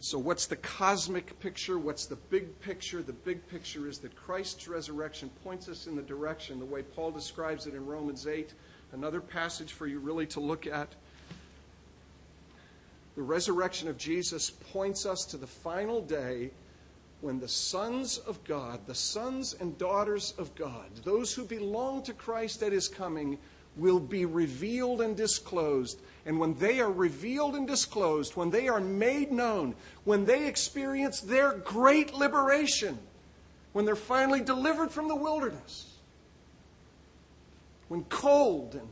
So, 0.00 0.16
what's 0.16 0.46
the 0.46 0.56
cosmic 0.56 1.38
picture? 1.40 1.76
What's 1.76 2.06
the 2.06 2.16
big 2.16 2.60
picture? 2.60 3.02
The 3.02 3.12
big 3.12 3.46
picture 3.48 3.88
is 3.88 3.98
that 3.98 4.14
Christ's 4.14 4.68
resurrection 4.68 5.28
points 5.42 5.68
us 5.68 5.88
in 5.88 5.96
the 5.96 6.02
direction, 6.02 6.60
the 6.60 6.64
way 6.64 6.82
Paul 6.82 7.10
describes 7.10 7.66
it 7.66 7.74
in 7.74 7.84
Romans 7.84 8.28
8, 8.28 8.52
another 8.92 9.20
passage 9.20 9.72
for 9.72 9.88
you 9.88 9.98
really 9.98 10.26
to 10.26 10.40
look 10.40 10.68
at. 10.68 10.88
The 13.16 13.22
resurrection 13.22 13.88
of 13.88 13.98
Jesus 13.98 14.50
points 14.50 15.04
us 15.04 15.24
to 15.24 15.36
the 15.36 15.48
final 15.48 16.00
day 16.00 16.52
when 17.20 17.40
the 17.40 17.48
sons 17.48 18.18
of 18.18 18.42
God, 18.44 18.86
the 18.86 18.94
sons 18.94 19.56
and 19.58 19.76
daughters 19.78 20.32
of 20.38 20.54
God, 20.54 20.88
those 21.02 21.34
who 21.34 21.44
belong 21.44 22.04
to 22.04 22.12
Christ 22.12 22.62
at 22.62 22.70
his 22.70 22.86
coming, 22.86 23.36
will 23.76 23.98
be 23.98 24.24
revealed 24.24 25.00
and 25.00 25.16
disclosed. 25.16 26.00
And 26.26 26.38
when 26.38 26.54
they 26.54 26.80
are 26.80 26.90
revealed 26.90 27.54
and 27.54 27.66
disclosed, 27.66 28.36
when 28.36 28.50
they 28.50 28.68
are 28.68 28.80
made 28.80 29.32
known, 29.32 29.74
when 30.04 30.24
they 30.24 30.46
experience 30.46 31.20
their 31.20 31.52
great 31.52 32.14
liberation, 32.14 32.98
when 33.72 33.84
they're 33.84 33.96
finally 33.96 34.40
delivered 34.40 34.90
from 34.90 35.08
the 35.08 35.16
wilderness, 35.16 35.96
when 37.88 38.04
cold 38.04 38.74
and, 38.74 38.88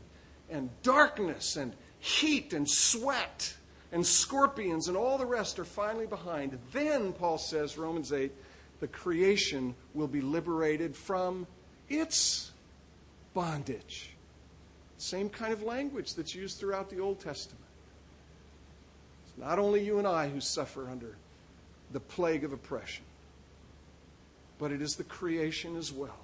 and 0.49 0.69
darkness 0.81 1.55
and 1.57 1.73
heat 1.99 2.53
and 2.53 2.69
sweat 2.69 3.55
and 3.91 4.05
scorpions 4.05 4.87
and 4.87 4.97
all 4.97 5.17
the 5.17 5.25
rest 5.25 5.59
are 5.59 5.65
finally 5.65 6.07
behind, 6.07 6.57
then, 6.71 7.13
Paul 7.13 7.37
says, 7.37 7.77
Romans 7.77 8.11
8, 8.11 8.31
the 8.79 8.87
creation 8.87 9.75
will 9.93 10.07
be 10.07 10.21
liberated 10.21 10.95
from 10.95 11.47
its 11.89 12.51
bondage. 13.33 14.16
Same 14.97 15.29
kind 15.29 15.53
of 15.53 15.61
language 15.63 16.15
that's 16.15 16.33
used 16.33 16.59
throughout 16.59 16.89
the 16.89 16.99
Old 16.99 17.19
Testament. 17.19 17.63
It's 19.25 19.37
not 19.37 19.59
only 19.59 19.83
you 19.83 19.99
and 19.99 20.07
I 20.07 20.27
who 20.27 20.41
suffer 20.41 20.89
under 20.89 21.15
the 21.91 21.99
plague 21.99 22.43
of 22.43 22.51
oppression, 22.51 23.05
but 24.59 24.71
it 24.71 24.81
is 24.81 24.95
the 24.95 25.03
creation 25.03 25.77
as 25.77 25.93
well. 25.93 26.17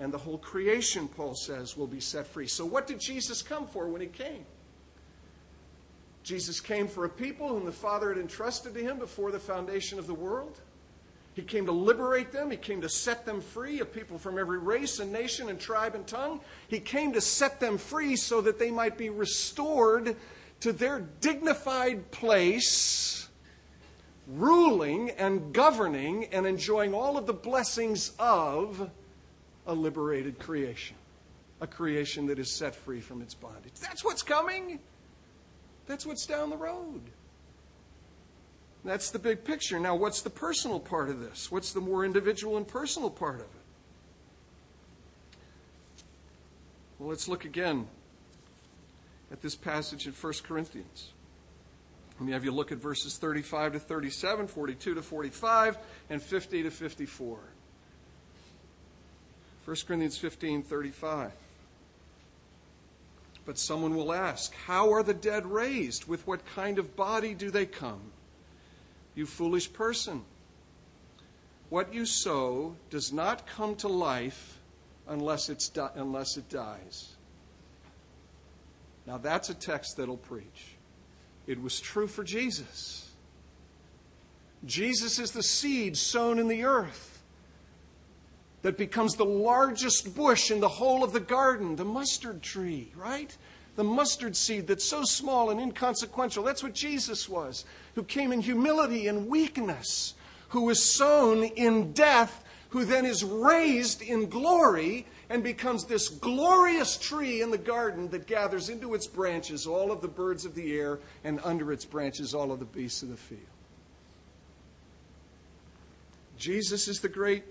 And 0.00 0.12
the 0.12 0.18
whole 0.18 0.38
creation, 0.38 1.06
Paul 1.06 1.36
says, 1.36 1.76
will 1.76 1.86
be 1.86 2.00
set 2.00 2.26
free. 2.26 2.48
So, 2.48 2.66
what 2.66 2.88
did 2.88 2.98
Jesus 2.98 3.42
come 3.42 3.66
for 3.66 3.86
when 3.86 4.00
he 4.00 4.08
came? 4.08 4.44
Jesus 6.24 6.58
came 6.58 6.88
for 6.88 7.04
a 7.04 7.08
people 7.08 7.48
whom 7.48 7.64
the 7.64 7.72
Father 7.72 8.08
had 8.08 8.18
entrusted 8.18 8.74
to 8.74 8.80
him 8.80 8.98
before 8.98 9.30
the 9.30 9.38
foundation 9.38 9.98
of 9.98 10.06
the 10.06 10.14
world. 10.14 10.58
He 11.34 11.42
came 11.42 11.66
to 11.66 11.72
liberate 11.72 12.30
them. 12.30 12.50
He 12.50 12.56
came 12.56 12.80
to 12.80 12.88
set 12.88 13.26
them 13.26 13.40
free, 13.40 13.80
a 13.80 13.84
people 13.84 14.18
from 14.18 14.38
every 14.38 14.58
race 14.58 15.00
and 15.00 15.12
nation 15.12 15.48
and 15.48 15.58
tribe 15.58 15.96
and 15.96 16.06
tongue. 16.06 16.40
He 16.68 16.78
came 16.78 17.12
to 17.12 17.20
set 17.20 17.58
them 17.58 17.76
free 17.76 18.14
so 18.14 18.40
that 18.40 18.58
they 18.58 18.70
might 18.70 18.96
be 18.96 19.10
restored 19.10 20.16
to 20.60 20.72
their 20.72 21.00
dignified 21.20 22.10
place, 22.12 23.28
ruling 24.28 25.10
and 25.10 25.52
governing 25.52 26.26
and 26.26 26.46
enjoying 26.46 26.94
all 26.94 27.18
of 27.18 27.26
the 27.26 27.34
blessings 27.34 28.12
of 28.18 28.90
a 29.66 29.74
liberated 29.74 30.38
creation, 30.38 30.96
a 31.60 31.66
creation 31.66 32.26
that 32.26 32.38
is 32.38 32.50
set 32.50 32.76
free 32.76 33.00
from 33.00 33.20
its 33.20 33.34
bondage. 33.34 33.74
That's 33.80 34.04
what's 34.04 34.22
coming. 34.22 34.78
That's 35.86 36.06
what's 36.06 36.26
down 36.26 36.48
the 36.50 36.56
road. 36.56 37.02
That's 38.84 39.10
the 39.10 39.18
big 39.18 39.44
picture. 39.44 39.80
Now, 39.80 39.94
what's 39.94 40.20
the 40.20 40.30
personal 40.30 40.78
part 40.78 41.08
of 41.08 41.18
this? 41.18 41.50
What's 41.50 41.72
the 41.72 41.80
more 41.80 42.04
individual 42.04 42.58
and 42.58 42.68
personal 42.68 43.08
part 43.08 43.36
of 43.36 43.40
it? 43.40 43.48
Well, 46.98 47.08
let's 47.08 47.26
look 47.26 47.44
again 47.44 47.86
at 49.32 49.40
this 49.40 49.54
passage 49.54 50.06
in 50.06 50.12
1 50.12 50.32
Corinthians. 50.46 51.12
Let 52.18 52.26
me 52.26 52.32
have 52.32 52.44
you 52.44 52.52
look 52.52 52.72
at 52.72 52.78
verses 52.78 53.16
35 53.16 53.72
to 53.72 53.78
37, 53.80 54.46
42 54.46 54.94
to 54.94 55.02
45, 55.02 55.78
and 56.10 56.22
50 56.22 56.62
to 56.62 56.70
54. 56.70 57.38
1 59.64 59.76
Corinthians 59.86 60.18
15, 60.18 60.62
35. 60.62 61.32
But 63.46 63.58
someone 63.58 63.96
will 63.96 64.12
ask, 64.12 64.54
How 64.54 64.92
are 64.92 65.02
the 65.02 65.14
dead 65.14 65.46
raised? 65.46 66.06
With 66.06 66.26
what 66.26 66.46
kind 66.54 66.78
of 66.78 66.94
body 66.94 67.34
do 67.34 67.50
they 67.50 67.66
come? 67.66 68.12
You 69.14 69.26
foolish 69.26 69.72
person. 69.72 70.24
What 71.70 71.94
you 71.94 72.06
sow 72.06 72.76
does 72.90 73.12
not 73.12 73.46
come 73.46 73.74
to 73.76 73.88
life 73.88 74.58
unless, 75.08 75.48
it's 75.48 75.68
di- 75.68 75.90
unless 75.94 76.36
it 76.36 76.48
dies. 76.48 77.14
Now, 79.06 79.18
that's 79.18 79.50
a 79.50 79.54
text 79.54 79.96
that'll 79.96 80.16
preach. 80.16 80.76
It 81.46 81.60
was 81.60 81.80
true 81.80 82.06
for 82.06 82.24
Jesus. 82.24 83.10
Jesus 84.64 85.18
is 85.18 85.32
the 85.32 85.42
seed 85.42 85.96
sown 85.96 86.38
in 86.38 86.48
the 86.48 86.64
earth 86.64 87.22
that 88.62 88.78
becomes 88.78 89.14
the 89.14 89.26
largest 89.26 90.16
bush 90.16 90.50
in 90.50 90.60
the 90.60 90.68
whole 90.68 91.04
of 91.04 91.12
the 91.12 91.20
garden, 91.20 91.76
the 91.76 91.84
mustard 91.84 92.42
tree, 92.42 92.90
right? 92.96 93.36
The 93.76 93.84
mustard 93.84 94.36
seed 94.36 94.66
that's 94.66 94.84
so 94.84 95.02
small 95.02 95.50
and 95.50 95.60
inconsequential. 95.60 96.44
That's 96.44 96.62
what 96.62 96.74
Jesus 96.74 97.28
was, 97.28 97.64
who 97.94 98.04
came 98.04 98.32
in 98.32 98.40
humility 98.40 99.08
and 99.08 99.28
weakness, 99.28 100.14
who 100.50 100.62
was 100.62 100.82
sown 100.82 101.42
in 101.42 101.92
death, 101.92 102.44
who 102.68 102.84
then 102.84 103.04
is 103.04 103.24
raised 103.24 104.02
in 104.02 104.28
glory 104.28 105.06
and 105.28 105.42
becomes 105.42 105.84
this 105.84 106.08
glorious 106.08 106.96
tree 106.96 107.40
in 107.40 107.50
the 107.50 107.58
garden 107.58 108.08
that 108.10 108.26
gathers 108.26 108.68
into 108.68 108.94
its 108.94 109.06
branches 109.06 109.66
all 109.66 109.90
of 109.90 110.00
the 110.00 110.08
birds 110.08 110.44
of 110.44 110.54
the 110.54 110.76
air 110.78 111.00
and 111.24 111.40
under 111.42 111.72
its 111.72 111.84
branches 111.84 112.34
all 112.34 112.52
of 112.52 112.58
the 112.58 112.64
beasts 112.64 113.02
of 113.02 113.08
the 113.08 113.16
field. 113.16 113.40
Jesus 116.36 116.88
is 116.88 117.00
the 117.00 117.08
great 117.08 117.44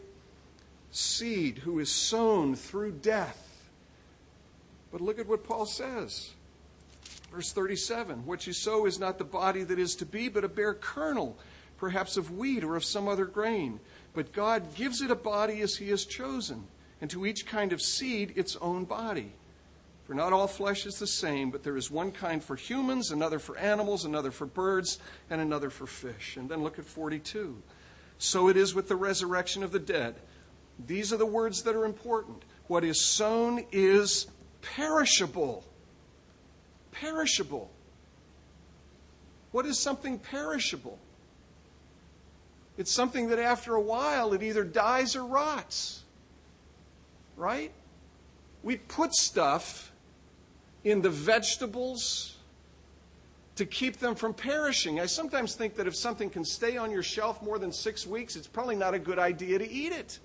seed 0.92 1.58
who 1.60 1.80
is 1.80 1.92
sown 1.92 2.56
through 2.56 2.92
death. 2.92 3.53
But 4.94 5.02
look 5.02 5.18
at 5.18 5.28
what 5.28 5.44
Paul 5.44 5.66
says. 5.66 6.34
Verse 7.32 7.52
37 7.52 8.28
What 8.28 8.46
you 8.46 8.54
sow 8.54 8.86
is 8.86 9.00
not 9.00 9.18
the 9.18 9.24
body 9.24 9.64
that 9.64 9.80
is 9.80 9.96
to 9.96 10.06
be, 10.06 10.30
but 10.30 10.44
a 10.44 10.48
bare 10.48 10.76
kernel, 10.76 11.36
perhaps 11.78 12.16
of 12.16 12.38
wheat 12.38 12.64
or 12.64 12.76
of 12.76 12.86
some 12.86 13.08
other 13.08 13.26
grain. 13.26 13.80
But 14.14 14.32
God 14.32 14.76
gives 14.76 15.02
it 15.02 15.10
a 15.10 15.16
body 15.16 15.62
as 15.62 15.76
He 15.76 15.90
has 15.90 16.06
chosen, 16.06 16.66
and 17.02 17.10
to 17.10 17.26
each 17.26 17.48
kind 17.48 17.74
of 17.74 17.82
seed 17.82 18.34
its 18.36 18.56
own 18.58 18.86
body. 18.86 19.32
For 20.06 20.14
not 20.14 20.32
all 20.32 20.48
flesh 20.48 20.86
is 20.86 21.00
the 21.00 21.08
same, 21.08 21.50
but 21.50 21.64
there 21.64 21.78
is 21.78 21.90
one 21.90 22.12
kind 22.12 22.44
for 22.44 22.56
humans, 22.56 23.10
another 23.10 23.40
for 23.40 23.58
animals, 23.58 24.06
another 24.06 24.30
for 24.30 24.46
birds, 24.46 25.00
and 25.28 25.42
another 25.42 25.72
for 25.72 25.88
fish. 25.88 26.38
And 26.38 26.48
then 26.48 26.62
look 26.62 26.78
at 26.78 26.86
42. 26.86 27.60
So 28.20 28.48
it 28.48 28.58
is 28.58 28.76
with 28.76 28.90
the 28.90 28.96
resurrection 28.96 29.64
of 29.64 29.72
the 29.72 29.80
dead. 29.80 30.16
These 30.86 31.12
are 31.12 31.18
the 31.18 31.26
words 31.26 31.64
that 31.64 31.76
are 31.76 31.86
important. 31.86 32.44
What 32.68 32.84
is 32.84 33.02
sown 33.02 33.66
is 33.72 34.28
perishable. 34.64 35.64
Perishable. 36.92 37.70
What 39.52 39.66
is 39.66 39.78
something 39.78 40.18
perishable? 40.18 40.98
It's 42.78 42.92
something 42.92 43.30
that 43.30 43.38
after 43.38 43.76
a 43.76 43.82
while 43.82 44.34
it 44.34 44.42
either 44.42 44.64
dies 44.64 45.16
or 45.16 45.24
rots. 45.24 46.04
Right? 47.38 47.72
We 48.64 48.78
put 48.78 49.14
stuff 49.14 49.92
in 50.84 51.02
the 51.02 51.10
vegetables 51.10 52.38
to 53.56 53.66
keep 53.66 53.98
them 53.98 54.16
from 54.16 54.34
perishing. 54.34 55.00
I 55.00 55.06
sometimes 55.06 55.54
think 55.54 55.76
that 55.76 55.86
if 55.86 55.96
something 55.96 56.30
can 56.30 56.44
stay 56.44 56.78
on 56.78 56.90
your 56.90 57.04
shelf 57.04 57.42
more 57.44 57.60
than 57.60 57.72
six 57.72 58.08
weeks, 58.08 58.36
it's 58.36 58.48
probably 58.48 58.76
not 58.76 58.96
a 58.96 59.00
good 59.00 59.20
idea 59.20 59.60
to 59.60 59.70
eat 59.70 59.92
it 59.92 60.20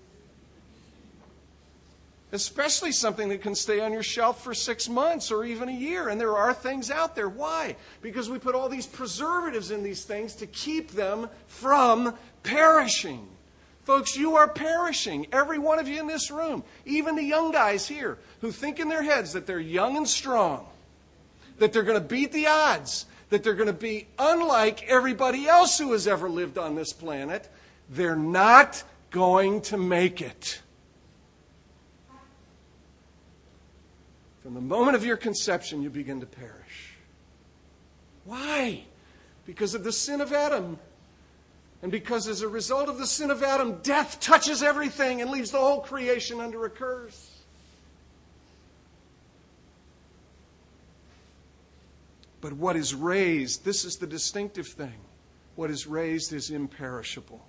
especially 2.32 2.92
something 2.92 3.28
that 3.30 3.40
can 3.40 3.54
stay 3.54 3.80
on 3.80 3.92
your 3.92 4.02
shelf 4.02 4.42
for 4.42 4.54
six 4.54 4.88
months 4.88 5.30
or 5.30 5.44
even 5.44 5.68
a 5.68 5.72
year. 5.72 6.08
And 6.08 6.20
there 6.20 6.36
are 6.36 6.52
things 6.52 6.90
out 6.90 7.16
there. 7.16 7.28
Why? 7.28 7.76
Because 8.02 8.28
we 8.28 8.38
put 8.38 8.54
all 8.54 8.68
these 8.68 8.86
preservatives 8.86 9.70
in 9.70 9.82
these 9.82 10.04
things 10.04 10.34
to 10.36 10.46
keep 10.46 10.90
them 10.90 11.30
from 11.46 12.14
perishing. 12.42 13.26
Folks, 13.84 14.16
you 14.16 14.36
are 14.36 14.48
perishing. 14.48 15.26
Every 15.32 15.58
one 15.58 15.78
of 15.78 15.88
you 15.88 15.98
in 15.98 16.06
this 16.06 16.30
room, 16.30 16.62
even 16.84 17.16
the 17.16 17.22
young 17.22 17.52
guys 17.52 17.88
here 17.88 18.18
who 18.42 18.52
think 18.52 18.78
in 18.78 18.90
their 18.90 19.02
heads 19.02 19.32
that 19.32 19.46
they're 19.46 19.58
young 19.58 19.96
and 19.96 20.06
strong, 20.06 20.66
that 21.58 21.72
they're 21.72 21.82
going 21.82 22.00
to 22.00 22.06
beat 22.06 22.32
the 22.32 22.46
odds, 22.46 23.06
that 23.30 23.42
they're 23.42 23.54
going 23.54 23.68
to 23.68 23.72
be 23.72 24.06
unlike 24.18 24.82
everybody 24.84 25.48
else 25.48 25.78
who 25.78 25.92
has 25.92 26.06
ever 26.06 26.28
lived 26.28 26.58
on 26.58 26.74
this 26.74 26.92
planet, 26.92 27.48
they're 27.88 28.14
not 28.14 28.82
going 29.10 29.62
to 29.62 29.78
make 29.78 30.20
it. 30.20 30.60
From 34.48 34.54
the 34.54 34.60
moment 34.62 34.96
of 34.96 35.04
your 35.04 35.18
conception, 35.18 35.82
you 35.82 35.90
begin 35.90 36.20
to 36.20 36.26
perish. 36.26 36.94
Why? 38.24 38.84
Because 39.44 39.74
of 39.74 39.84
the 39.84 39.92
sin 39.92 40.22
of 40.22 40.32
Adam. 40.32 40.78
And 41.82 41.92
because 41.92 42.26
as 42.26 42.40
a 42.40 42.48
result 42.48 42.88
of 42.88 42.96
the 42.96 43.06
sin 43.06 43.30
of 43.30 43.42
Adam, 43.42 43.80
death 43.82 44.20
touches 44.20 44.62
everything 44.62 45.20
and 45.20 45.30
leaves 45.30 45.50
the 45.50 45.58
whole 45.58 45.82
creation 45.82 46.40
under 46.40 46.64
a 46.64 46.70
curse. 46.70 47.42
But 52.40 52.54
what 52.54 52.74
is 52.74 52.94
raised, 52.94 53.66
this 53.66 53.84
is 53.84 53.96
the 53.96 54.06
distinctive 54.06 54.68
thing. 54.68 54.98
What 55.56 55.70
is 55.70 55.86
raised 55.86 56.32
is 56.32 56.48
imperishable. 56.48 57.44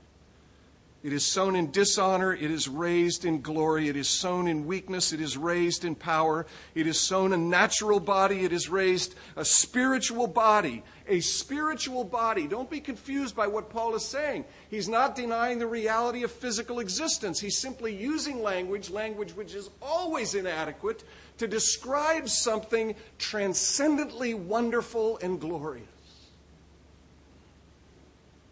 It 1.02 1.14
is 1.14 1.26
sown 1.26 1.56
in 1.56 1.72
dishonor. 1.72 2.34
It 2.34 2.52
is 2.52 2.68
raised 2.68 3.24
in 3.24 3.42
glory. 3.42 3.88
It 3.88 3.96
is 3.96 4.10
sown 4.10 4.48
in 4.48 4.66
weakness. 4.66 5.14
It 5.14 5.22
is 5.22 5.38
raised 5.38 5.86
in 5.86 5.96
power. 5.96 6.46
It 6.76 6.88
is 6.88 7.00
sown 7.00 7.32
a 7.32 7.38
natural 7.38 8.02
body. 8.02 8.44
It 8.44 8.52
is 8.52 8.68
raised 8.68 9.16
a 9.38 9.46
spiritual 9.46 10.28
body. 10.28 10.84
A 11.08 11.22
spiritual 11.22 12.04
body. 12.04 12.48
Don't 12.48 12.70
be 12.70 12.82
confused 12.82 13.34
by 13.34 13.48
what 13.48 13.70
Paul 13.70 13.96
is 13.96 14.06
saying. 14.06 14.44
He's 14.70 14.90
not 14.90 15.16
denying 15.16 15.58
the 15.58 15.68
reality 15.68 16.24
of 16.24 16.32
physical 16.32 16.80
existence. 16.80 17.40
He's 17.40 17.58
simply 17.58 17.96
using 17.96 18.44
language, 18.44 18.90
language 18.90 19.32
which 19.32 19.54
is 19.54 19.70
always 19.82 20.36
inadequate, 20.36 21.06
to 21.38 21.48
describe 21.48 22.28
something 22.28 22.94
transcendently 23.18 24.34
wonderful 24.34 25.18
and 25.22 25.40
glorious. 25.40 25.88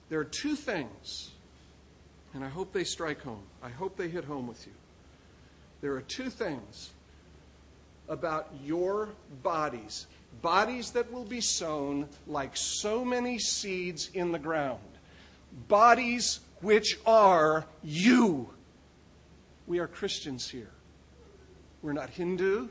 There 0.08 0.22
are 0.22 0.26
two 0.26 0.56
things 0.56 1.27
and 2.38 2.46
I 2.46 2.50
hope 2.50 2.72
they 2.72 2.84
strike 2.84 3.24
home. 3.24 3.42
I 3.64 3.70
hope 3.70 3.98
they 3.98 4.10
hit 4.10 4.24
home 4.24 4.46
with 4.46 4.68
you. 4.68 4.74
There 5.82 5.96
are 5.96 6.02
two 6.02 6.30
things 6.30 6.92
about 8.08 8.54
your 8.64 9.10
bodies 9.42 10.06
bodies 10.44 10.92
that 10.92 11.12
will 11.12 11.24
be 11.24 11.42
sown 11.42 12.08
like 12.28 12.56
so 12.56 13.04
many 13.04 13.40
seeds 13.40 14.12
in 14.14 14.32
the 14.32 14.38
ground, 14.38 14.80
bodies 15.68 16.42
which 16.62 17.00
are 17.08 17.66
you. 17.84 18.48
We 19.66 19.80
are 19.80 19.88
Christians 19.88 20.48
here. 20.48 20.70
We're 21.82 21.94
not 21.94 22.12
Hindu. 22.12 22.68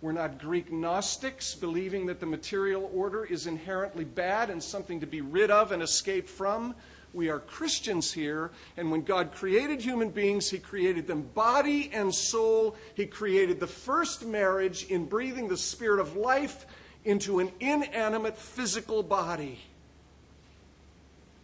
We're 0.00 0.12
not 0.12 0.38
Greek 0.38 0.72
Gnostics, 0.72 1.54
believing 1.54 2.06
that 2.06 2.20
the 2.20 2.26
material 2.26 2.90
order 2.94 3.22
is 3.26 3.46
inherently 3.46 4.04
bad 4.04 4.48
and 4.48 4.62
something 4.62 5.00
to 5.00 5.06
be 5.06 5.20
rid 5.20 5.50
of 5.50 5.72
and 5.72 5.82
escape 5.82 6.26
from. 6.26 6.74
We 7.16 7.30
are 7.30 7.38
Christians 7.38 8.12
here, 8.12 8.50
and 8.76 8.90
when 8.90 9.00
God 9.00 9.32
created 9.32 9.80
human 9.80 10.10
beings, 10.10 10.50
He 10.50 10.58
created 10.58 11.06
them 11.06 11.22
body 11.22 11.90
and 11.90 12.14
soul. 12.14 12.76
He 12.94 13.06
created 13.06 13.58
the 13.58 13.66
first 13.66 14.26
marriage 14.26 14.84
in 14.90 15.06
breathing 15.06 15.48
the 15.48 15.56
spirit 15.56 15.98
of 15.98 16.14
life 16.14 16.66
into 17.06 17.38
an 17.38 17.52
inanimate 17.58 18.36
physical 18.36 19.02
body. 19.02 19.58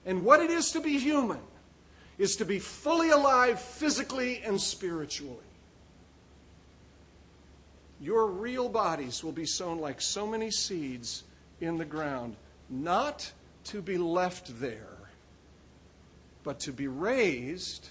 And 0.04 0.26
what 0.26 0.40
it 0.40 0.50
is 0.50 0.72
to 0.72 0.80
be 0.80 0.98
human 0.98 1.40
is 2.18 2.36
to 2.36 2.44
be 2.44 2.58
fully 2.58 3.08
alive 3.08 3.58
physically 3.58 4.42
and 4.42 4.60
spiritually. 4.60 5.38
Your 7.98 8.26
real 8.26 8.68
bodies 8.68 9.24
will 9.24 9.32
be 9.32 9.46
sown 9.46 9.78
like 9.78 10.02
so 10.02 10.26
many 10.26 10.50
seeds 10.50 11.24
in 11.62 11.78
the 11.78 11.86
ground, 11.86 12.36
not 12.68 13.32
to 13.64 13.80
be 13.80 13.96
left 13.96 14.60
there, 14.60 14.98
but 16.44 16.60
to 16.60 16.72
be 16.72 16.88
raised 16.88 17.88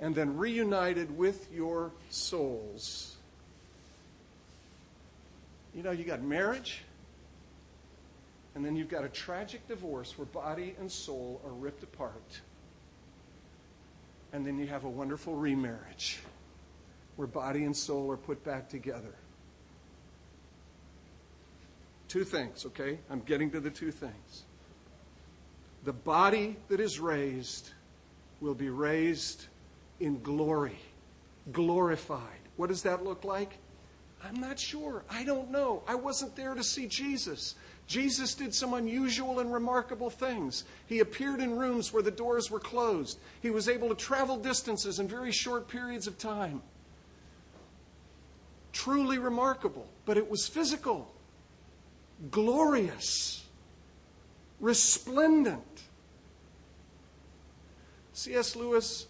and 0.00 0.14
then 0.14 0.36
reunited 0.36 1.16
with 1.16 1.48
your 1.52 1.92
souls. 2.10 3.16
You 5.74 5.82
know, 5.82 5.90
you 5.90 6.04
got 6.04 6.22
marriage, 6.22 6.82
and 8.54 8.64
then 8.64 8.76
you've 8.76 8.88
got 8.88 9.04
a 9.04 9.08
tragic 9.08 9.66
divorce 9.68 10.16
where 10.16 10.26
body 10.26 10.74
and 10.78 10.90
soul 10.90 11.40
are 11.44 11.52
ripped 11.52 11.82
apart. 11.82 12.40
And 14.32 14.46
then 14.46 14.58
you 14.58 14.66
have 14.66 14.84
a 14.84 14.88
wonderful 14.88 15.34
remarriage 15.34 16.18
where 17.16 17.28
body 17.28 17.64
and 17.64 17.76
soul 17.76 18.10
are 18.10 18.16
put 18.16 18.44
back 18.44 18.68
together. 18.68 19.14
Two 22.08 22.24
things, 22.24 22.64
okay? 22.66 22.98
I'm 23.10 23.20
getting 23.20 23.50
to 23.50 23.60
the 23.60 23.70
two 23.70 23.90
things. 23.90 24.44
The 25.86 25.92
body 25.92 26.56
that 26.68 26.80
is 26.80 26.98
raised 26.98 27.70
will 28.40 28.54
be 28.54 28.70
raised 28.70 29.46
in 30.00 30.20
glory, 30.20 30.80
glorified. 31.52 32.40
What 32.56 32.70
does 32.70 32.82
that 32.82 33.04
look 33.04 33.22
like? 33.22 33.56
I'm 34.24 34.40
not 34.40 34.58
sure. 34.58 35.04
I 35.08 35.22
don't 35.22 35.52
know. 35.52 35.84
I 35.86 35.94
wasn't 35.94 36.34
there 36.34 36.56
to 36.56 36.64
see 36.64 36.88
Jesus. 36.88 37.54
Jesus 37.86 38.34
did 38.34 38.52
some 38.52 38.74
unusual 38.74 39.38
and 39.38 39.52
remarkable 39.52 40.10
things. 40.10 40.64
He 40.88 40.98
appeared 40.98 41.38
in 41.38 41.56
rooms 41.56 41.92
where 41.92 42.02
the 42.02 42.10
doors 42.10 42.50
were 42.50 42.58
closed. 42.58 43.20
He 43.40 43.50
was 43.50 43.68
able 43.68 43.88
to 43.88 43.94
travel 43.94 44.36
distances 44.38 44.98
in 44.98 45.06
very 45.06 45.30
short 45.30 45.68
periods 45.68 46.08
of 46.08 46.18
time. 46.18 46.62
Truly 48.72 49.18
remarkable, 49.18 49.86
but 50.04 50.16
it 50.16 50.28
was 50.28 50.48
physical, 50.48 51.14
glorious, 52.32 53.44
resplendent. 54.58 55.75
C.S. 58.16 58.56
Lewis 58.56 59.08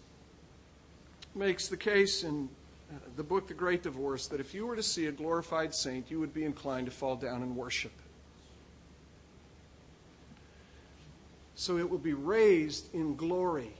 makes 1.33 1.69
the 1.69 1.77
case 1.77 2.25
in 2.25 2.49
uh, 2.91 2.95
the 3.15 3.23
book 3.23 3.47
The 3.47 3.53
Great 3.53 3.81
Divorce 3.81 4.27
that 4.27 4.41
if 4.41 4.53
you 4.53 4.67
were 4.67 4.75
to 4.75 4.83
see 4.83 5.05
a 5.05 5.13
glorified 5.13 5.73
saint, 5.73 6.11
you 6.11 6.19
would 6.19 6.33
be 6.33 6.43
inclined 6.43 6.87
to 6.87 6.91
fall 6.91 7.15
down 7.15 7.41
and 7.41 7.55
worship. 7.55 7.93
So 11.55 11.77
it 11.77 11.89
will 11.89 11.97
be 11.97 12.15
raised 12.15 12.93
in 12.93 13.15
glory. 13.15 13.71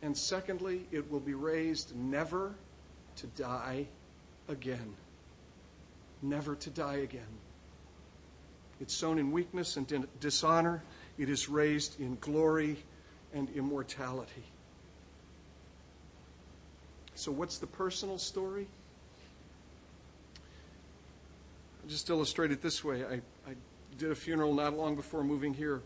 And 0.00 0.16
secondly, 0.16 0.86
it 0.92 1.10
will 1.10 1.18
be 1.18 1.34
raised 1.34 1.96
never 1.96 2.54
to 3.16 3.26
die 3.26 3.88
again. 4.46 4.94
Never 6.22 6.54
to 6.54 6.70
die 6.70 6.98
again. 6.98 7.34
It's 8.80 8.94
sown 8.94 9.18
in 9.18 9.32
weakness 9.32 9.76
and 9.76 10.06
dishonor. 10.20 10.84
It 11.18 11.28
is 11.28 11.48
raised 11.48 12.00
in 12.00 12.16
glory 12.20 12.76
and 13.34 13.50
immortality. 13.56 14.44
So, 17.18 17.32
what's 17.32 17.58
the 17.58 17.66
personal 17.66 18.16
story? 18.16 18.68
I'll 21.82 21.90
just 21.90 22.08
illustrate 22.08 22.52
it 22.52 22.62
this 22.62 22.84
way. 22.84 23.04
I, 23.04 23.14
I 23.14 23.54
did 23.98 24.12
a 24.12 24.14
funeral 24.14 24.54
not 24.54 24.76
long 24.76 24.94
before 24.94 25.24
moving 25.24 25.52
here 25.52 25.82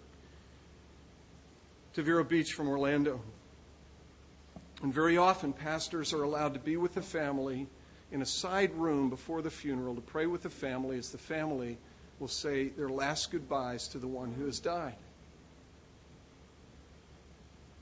to 1.95 2.03
Vero 2.03 2.23
Beach 2.23 2.53
from 2.53 2.68
Orlando. 2.68 3.18
And 4.83 4.92
very 4.92 5.16
often, 5.16 5.55
pastors 5.55 6.12
are 6.12 6.23
allowed 6.23 6.53
to 6.53 6.61
be 6.61 6.77
with 6.77 6.92
the 6.92 7.01
family 7.01 7.66
in 8.11 8.21
a 8.21 8.27
side 8.27 8.75
room 8.75 9.09
before 9.09 9.40
the 9.40 9.51
funeral 9.51 9.95
to 9.95 10.03
pray 10.03 10.27
with 10.27 10.42
the 10.42 10.51
family 10.51 10.99
as 10.99 11.12
the 11.12 11.18
family 11.18 11.79
will 12.21 12.29
say 12.29 12.68
their 12.68 12.90
last 12.90 13.31
goodbyes 13.31 13.88
to 13.88 13.99
the 13.99 14.07
one 14.07 14.35
who 14.35 14.45
has 14.45 14.61
died. 14.61 14.97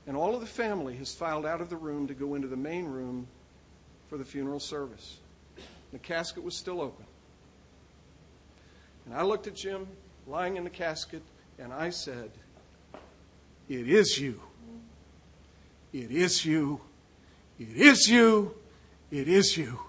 And 0.07 0.15
all 0.15 0.33
of 0.35 0.39
the 0.39 0.47
family 0.47 0.95
has 0.95 1.13
filed 1.13 1.45
out 1.45 1.59
of 1.59 1.69
the 1.69 1.75
room 1.75 2.07
to 2.07 2.13
go 2.13 2.35
into 2.35 2.47
the 2.47 2.55
main 2.55 2.85
room 2.85 3.27
for 4.11 4.17
the 4.17 4.25
funeral 4.25 4.59
service. 4.59 5.19
The 5.93 5.97
casket 5.97 6.43
was 6.43 6.53
still 6.53 6.81
open. 6.81 7.05
And 9.05 9.15
I 9.15 9.23
looked 9.23 9.47
at 9.47 9.55
Jim 9.55 9.87
lying 10.27 10.57
in 10.57 10.65
the 10.65 10.69
casket 10.69 11.21
and 11.57 11.71
I 11.71 11.91
said, 11.91 12.29
it 13.69 13.87
is 13.87 14.19
you. 14.19 14.41
It 15.93 16.11
is 16.11 16.45
you. 16.45 16.81
It 17.57 17.69
is 17.69 18.09
you. 18.09 18.53
It 19.11 19.29
is 19.29 19.55
you. 19.55 19.79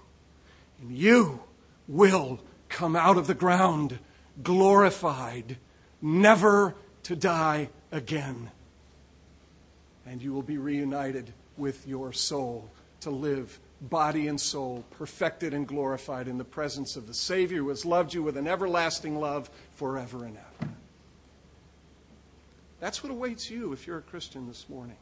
And 0.79 0.97
you 0.97 1.41
will 1.89 2.39
come 2.69 2.95
out 2.95 3.17
of 3.17 3.27
the 3.27 3.33
ground 3.33 3.99
glorified, 4.41 5.57
never 6.01 6.75
to 7.03 7.17
die 7.17 7.67
again. 7.91 8.51
And 10.05 10.21
you 10.21 10.31
will 10.31 10.43
be 10.43 10.57
reunited 10.57 11.33
with 11.57 11.85
your 11.85 12.13
soul 12.13 12.69
to 13.01 13.09
live 13.09 13.59
body 13.89 14.27
and 14.27 14.39
soul, 14.39 14.85
perfected 14.91 15.53
and 15.53 15.67
glorified 15.67 16.27
in 16.27 16.37
the 16.37 16.43
presence 16.43 16.95
of 16.95 17.05
the 17.07 17.13
Savior 17.13 17.57
who 17.59 17.69
has 17.69 17.85
loved 17.85 18.13
you 18.13 18.23
with 18.23 18.37
an 18.37 18.47
everlasting 18.47 19.19
love 19.19 19.49
forever 19.75 20.25
and 20.25 20.37
ever. 20.37 20.71
That's 22.79 23.03
what 23.03 23.11
awaits 23.11 23.49
you 23.49 23.73
if 23.73 23.85
you're 23.85 23.97
a 23.97 24.01
Christian 24.01 24.47
this 24.47 24.67
morning. 24.69 24.97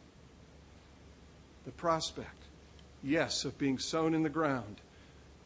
The 1.65 1.71
prospect, 1.71 2.43
yes, 3.03 3.45
of 3.45 3.57
being 3.57 3.77
sown 3.77 4.13
in 4.13 4.23
the 4.23 4.29
ground. 4.29 4.81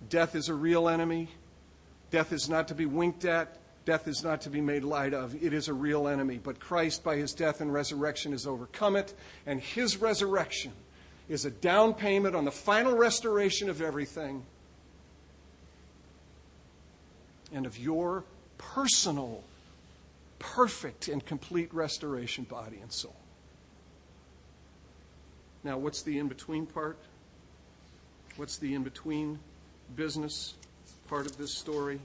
Death 0.10 0.36
is 0.36 0.48
a 0.48 0.54
real 0.54 0.88
enemy. 0.88 1.30
Death 2.12 2.32
is 2.32 2.48
not 2.48 2.70
to 2.70 2.76
be 2.76 2.86
winked 2.86 3.26
at. 3.26 3.58
Death 3.86 4.08
is 4.08 4.24
not 4.24 4.42
to 4.42 4.50
be 4.50 4.62
made 4.62 4.84
light 4.84 5.14
of. 5.14 5.36
It 5.44 5.54
is 5.54 5.68
a 5.68 5.74
real 5.74 6.08
enemy. 6.08 6.40
But 6.42 6.60
Christ, 6.60 7.04
by 7.04 7.18
his 7.18 7.34
death 7.34 7.62
and 7.62 7.72
resurrection, 7.72 8.32
has 8.32 8.48
overcome 8.48 8.96
it. 8.96 9.14
And 9.46 9.60
his 9.60 9.98
resurrection 9.98 10.72
is 11.28 11.46
a 11.46 11.52
down 11.52 11.94
payment 11.94 12.36
on 12.36 12.46
the 12.46 12.52
final 12.52 12.96
restoration 12.96 13.70
of 13.70 13.82
everything 13.82 14.44
and 17.54 17.66
of 17.66 17.78
your 17.78 18.24
personal 18.58 19.44
perfect 20.40 21.08
and 21.08 21.26
complete 21.26 21.74
restoration, 21.74 22.44
body 22.44 22.78
and 22.82 22.92
soul. 22.92 23.16
Now, 25.64 25.78
what's 25.78 26.04
the 26.04 26.20
in 26.20 26.28
between 26.28 26.68
part? 26.68 26.98
What's 28.36 28.58
the 28.58 28.76
in 28.76 28.84
between 28.84 29.40
business 29.96 30.54
part 31.08 31.26
of 31.26 31.38
this 31.38 31.52
story? 31.52 32.00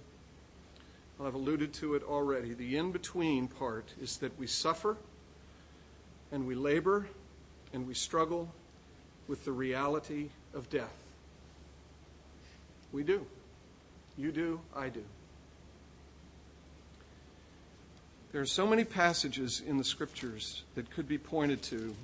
Well, 1.19 1.29
I've 1.29 1.35
alluded 1.35 1.75
to 1.75 1.95
it 1.95 2.03
already. 2.03 2.55
The 2.55 2.79
in 2.79 2.93
between 2.93 3.49
part 3.49 3.93
is 4.01 4.17
that 4.19 4.39
we 4.39 4.47
suffer 4.47 4.97
and 6.33 6.47
we 6.47 6.55
labor 6.55 7.07
and 7.75 7.87
we 7.87 7.93
struggle 7.93 8.49
with 9.31 9.45
the 9.45 9.53
reality 9.53 10.29
of 10.55 10.69
death. 10.71 10.93
We 12.91 13.05
do. 13.05 13.25
You 14.19 14.33
do, 14.33 14.61
I 14.75 14.89
do. 14.89 15.05
There 18.33 18.41
are 18.41 18.47
so 18.47 18.67
many 18.67 18.83
passages 18.83 19.63
in 19.65 19.79
the 19.79 19.85
scriptures 19.85 20.65
that 20.75 20.91
could 20.91 21.07
be 21.07 21.17
pointed 21.17 21.63
to 21.63 21.95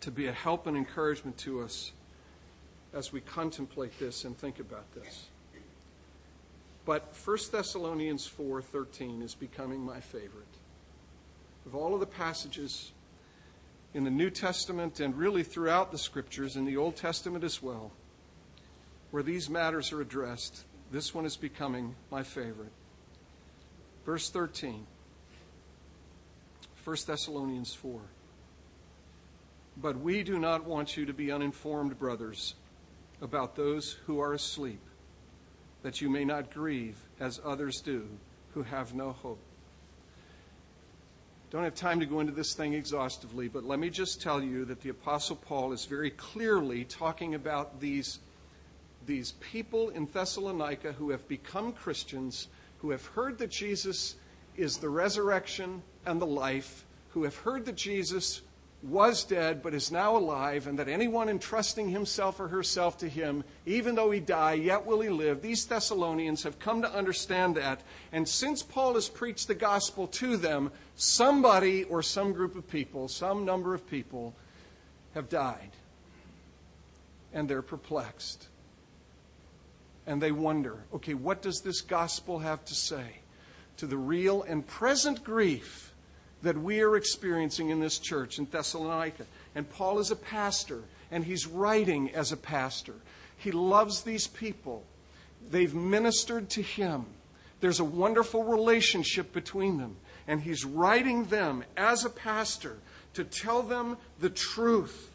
to 0.00 0.10
be 0.10 0.26
a 0.26 0.32
help 0.32 0.66
and 0.66 0.76
encouragement 0.76 1.38
to 1.38 1.62
us 1.62 1.92
as 2.92 3.10
we 3.10 3.20
contemplate 3.20 3.98
this 3.98 4.24
and 4.24 4.36
think 4.36 4.58
about 4.58 4.92
this. 4.94 5.28
But 6.84 7.14
1 7.24 7.38
Thessalonians 7.52 8.26
4:13 8.26 9.22
is 9.22 9.36
becoming 9.36 9.80
my 9.80 10.00
favorite. 10.00 10.44
Of 11.64 11.76
all 11.76 11.94
of 11.94 12.00
the 12.00 12.06
passages 12.06 12.90
in 13.94 14.02
the 14.02 14.10
New 14.10 14.28
Testament 14.28 14.98
and 14.98 15.16
really 15.16 15.44
throughout 15.44 15.92
the 15.92 15.98
scriptures 15.98 16.56
in 16.56 16.64
the 16.64 16.76
Old 16.76 16.96
Testament 16.96 17.44
as 17.44 17.62
well, 17.62 17.92
where 19.12 19.22
these 19.22 19.48
matters 19.48 19.92
are 19.92 20.00
addressed, 20.00 20.64
this 20.90 21.14
one 21.14 21.24
is 21.24 21.36
becoming 21.36 21.94
my 22.10 22.24
favorite. 22.24 22.72
Verse 24.04 24.28
13, 24.28 24.84
1 26.82 26.96
Thessalonians 27.06 27.72
4. 27.72 28.00
But 29.76 29.98
we 29.98 30.22
do 30.22 30.38
not 30.38 30.64
want 30.64 30.96
you 30.96 31.06
to 31.06 31.12
be 31.12 31.32
uninformed, 31.32 31.98
brothers, 31.98 32.54
about 33.22 33.56
those 33.56 33.92
who 34.06 34.20
are 34.20 34.32
asleep, 34.32 34.80
that 35.82 36.00
you 36.00 36.10
may 36.10 36.24
not 36.24 36.52
grieve 36.52 36.98
as 37.20 37.40
others 37.44 37.80
do 37.80 38.08
who 38.52 38.62
have 38.62 38.94
no 38.94 39.12
hope. 39.12 39.40
Don't 41.54 41.62
have 41.62 41.76
time 41.76 42.00
to 42.00 42.06
go 42.06 42.18
into 42.18 42.32
this 42.32 42.52
thing 42.54 42.74
exhaustively, 42.74 43.46
but 43.46 43.62
let 43.62 43.78
me 43.78 43.88
just 43.88 44.20
tell 44.20 44.42
you 44.42 44.64
that 44.64 44.80
the 44.80 44.88
Apostle 44.88 45.36
Paul 45.36 45.70
is 45.70 45.84
very 45.84 46.10
clearly 46.10 46.82
talking 46.82 47.36
about 47.36 47.78
these, 47.78 48.18
these 49.06 49.34
people 49.38 49.90
in 49.90 50.06
Thessalonica 50.06 50.94
who 50.94 51.10
have 51.10 51.28
become 51.28 51.72
Christians, 51.72 52.48
who 52.78 52.90
have 52.90 53.06
heard 53.06 53.38
that 53.38 53.52
Jesus 53.52 54.16
is 54.56 54.78
the 54.78 54.88
resurrection 54.88 55.80
and 56.04 56.20
the 56.20 56.26
life, 56.26 56.84
who 57.10 57.22
have 57.22 57.36
heard 57.36 57.66
that 57.66 57.76
Jesus 57.76 58.42
was 58.84 59.24
dead 59.24 59.62
but 59.62 59.74
is 59.74 59.90
now 59.90 60.16
alive, 60.16 60.66
and 60.66 60.78
that 60.78 60.88
anyone 60.88 61.28
entrusting 61.28 61.88
himself 61.88 62.38
or 62.38 62.48
herself 62.48 62.98
to 62.98 63.08
him, 63.08 63.42
even 63.66 63.94
though 63.94 64.10
he 64.10 64.20
die, 64.20 64.54
yet 64.54 64.84
will 64.84 65.00
he 65.00 65.08
live. 65.08 65.40
These 65.40 65.66
Thessalonians 65.66 66.42
have 66.42 66.58
come 66.58 66.82
to 66.82 66.94
understand 66.94 67.56
that. 67.56 67.80
And 68.12 68.28
since 68.28 68.62
Paul 68.62 68.94
has 68.94 69.08
preached 69.08 69.48
the 69.48 69.54
gospel 69.54 70.06
to 70.08 70.36
them, 70.36 70.70
somebody 70.96 71.84
or 71.84 72.02
some 72.02 72.32
group 72.32 72.56
of 72.56 72.68
people, 72.68 73.08
some 73.08 73.44
number 73.44 73.74
of 73.74 73.88
people, 73.88 74.34
have 75.14 75.28
died. 75.28 75.70
And 77.32 77.48
they're 77.48 77.62
perplexed. 77.62 78.48
And 80.06 80.20
they 80.20 80.32
wonder 80.32 80.84
okay, 80.92 81.14
what 81.14 81.40
does 81.40 81.62
this 81.62 81.80
gospel 81.80 82.40
have 82.40 82.64
to 82.66 82.74
say 82.74 83.20
to 83.78 83.86
the 83.86 83.96
real 83.96 84.42
and 84.42 84.66
present 84.66 85.24
grief? 85.24 85.93
That 86.44 86.56
we 86.56 86.80
are 86.80 86.96
experiencing 86.96 87.70
in 87.70 87.80
this 87.80 87.98
church 87.98 88.38
in 88.38 88.46
Thessalonica. 88.46 89.26
And 89.54 89.68
Paul 89.68 89.98
is 89.98 90.10
a 90.10 90.16
pastor, 90.16 90.82
and 91.10 91.24
he's 91.24 91.46
writing 91.46 92.10
as 92.14 92.32
a 92.32 92.36
pastor. 92.36 92.94
He 93.36 93.50
loves 93.50 94.02
these 94.02 94.26
people, 94.26 94.84
they've 95.50 95.74
ministered 95.74 96.48
to 96.50 96.62
him. 96.62 97.06
There's 97.60 97.80
a 97.80 97.84
wonderful 97.84 98.44
relationship 98.44 99.32
between 99.32 99.78
them. 99.78 99.96
And 100.26 100.40
he's 100.40 100.64
writing 100.64 101.24
them 101.24 101.64
as 101.76 102.04
a 102.04 102.10
pastor 102.10 102.76
to 103.14 103.24
tell 103.24 103.62
them 103.62 103.96
the 104.20 104.30
truth 104.30 105.10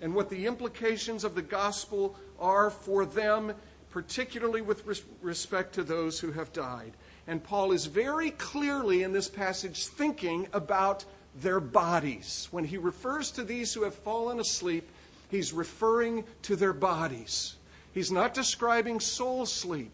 and 0.00 0.14
what 0.14 0.30
the 0.30 0.46
implications 0.46 1.24
of 1.24 1.34
the 1.34 1.42
gospel 1.42 2.16
are 2.38 2.70
for 2.70 3.04
them, 3.04 3.52
particularly 3.90 4.60
with 4.60 4.84
respect 5.22 5.74
to 5.74 5.82
those 5.82 6.20
who 6.20 6.32
have 6.32 6.52
died. 6.52 6.92
And 7.26 7.42
Paul 7.42 7.72
is 7.72 7.86
very 7.86 8.30
clearly 8.32 9.02
in 9.02 9.12
this 9.12 9.28
passage 9.28 9.86
thinking 9.86 10.46
about 10.52 11.04
their 11.40 11.60
bodies. 11.60 12.48
When 12.50 12.64
he 12.64 12.78
refers 12.78 13.30
to 13.32 13.44
these 13.44 13.74
who 13.74 13.82
have 13.82 13.94
fallen 13.94 14.40
asleep, 14.40 14.88
he's 15.30 15.52
referring 15.52 16.24
to 16.42 16.56
their 16.56 16.72
bodies. 16.72 17.56
He's 17.92 18.12
not 18.12 18.34
describing 18.34 19.00
soul 19.00 19.46
sleep. 19.46 19.92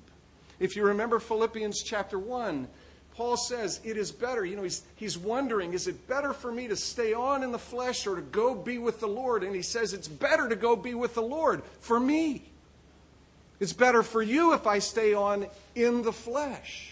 If 0.61 0.77
you 0.77 0.85
remember 0.85 1.19
Philippians 1.19 1.83
chapter 1.83 2.19
1, 2.19 2.69
Paul 3.15 3.37
says, 3.37 3.81
It 3.85 3.97
is 3.97 4.13
better. 4.13 4.45
You 4.45 4.57
know, 4.57 4.63
he's, 4.63 4.83
he's 4.97 5.19
wondering, 5.19 5.73
is 5.73 5.87
it 5.87 6.09
better 6.09 6.33
for 6.33 6.53
me 6.53 6.69
to 6.69 6.77
stay 6.77 7.13
on 7.13 7.43
in 7.43 7.53
the 7.53 7.59
flesh 7.59 8.07
or 8.07 8.17
to 8.17 8.23
go 8.23 8.55
be 8.55 8.79
with 8.79 9.01
the 9.01 9.09
Lord? 9.09 9.43
And 9.43 9.55
he 9.55 9.63
says, 9.63 9.93
It's 9.93 10.09
better 10.09 10.49
to 10.49 10.57
go 10.57 10.77
be 10.77 10.95
with 10.95 11.15
the 11.15 11.23
Lord 11.23 11.63
for 11.81 11.99
me. 11.99 12.45
It's 13.61 13.73
better 13.73 14.03
for 14.03 14.23
you 14.23 14.55
if 14.55 14.67
I 14.67 14.79
stay 14.81 15.15
on 15.15 15.47
in 15.75 16.03
the 16.03 16.13
flesh. 16.13 16.92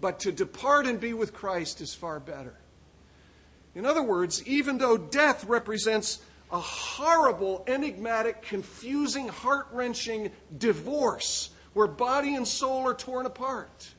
But 0.00 0.20
to 0.20 0.32
depart 0.32 0.86
and 0.86 1.00
be 1.00 1.12
with 1.12 1.34
Christ 1.34 1.80
is 1.80 1.94
far 1.94 2.20
better. 2.20 2.54
In 3.74 3.84
other 3.84 4.02
words, 4.02 4.46
even 4.46 4.78
though 4.78 4.96
death 4.96 5.44
represents 5.44 6.20
a 6.50 6.58
horrible, 6.58 7.64
enigmatic, 7.66 8.42
confusing, 8.42 9.28
heart 9.28 9.66
wrenching 9.72 10.30
divorce 10.56 11.50
where 11.74 11.86
body 11.86 12.34
and 12.34 12.46
soul 12.46 12.86
are 12.86 12.94
torn 12.94 13.26
apart, 13.26 13.90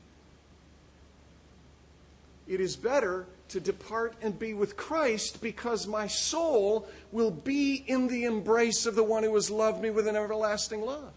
it 2.48 2.60
is 2.60 2.74
better 2.76 3.26
to 3.48 3.60
depart 3.60 4.14
and 4.22 4.38
be 4.38 4.54
with 4.54 4.76
Christ 4.76 5.40
because 5.40 5.86
my 5.86 6.06
soul 6.06 6.88
will 7.12 7.30
be 7.30 7.76
in 7.86 8.08
the 8.08 8.24
embrace 8.24 8.86
of 8.86 8.94
the 8.96 9.04
one 9.04 9.22
who 9.22 9.34
has 9.34 9.50
loved 9.50 9.80
me 9.80 9.90
with 9.90 10.08
an 10.08 10.16
everlasting 10.16 10.80
love. 10.80 11.12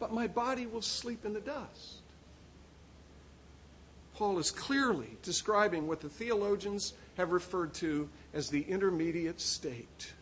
But 0.00 0.12
my 0.12 0.26
body 0.26 0.66
will 0.66 0.82
sleep 0.82 1.24
in 1.24 1.32
the 1.32 1.40
dust. 1.40 1.98
Paul 4.14 4.38
is 4.38 4.50
clearly 4.50 5.16
describing 5.22 5.86
what 5.86 6.00
the 6.00 6.08
theologians 6.08 6.94
have 7.16 7.32
referred 7.32 7.74
to 7.74 8.08
as 8.32 8.48
the 8.48 8.62
intermediate 8.62 9.40
state. 9.40 10.12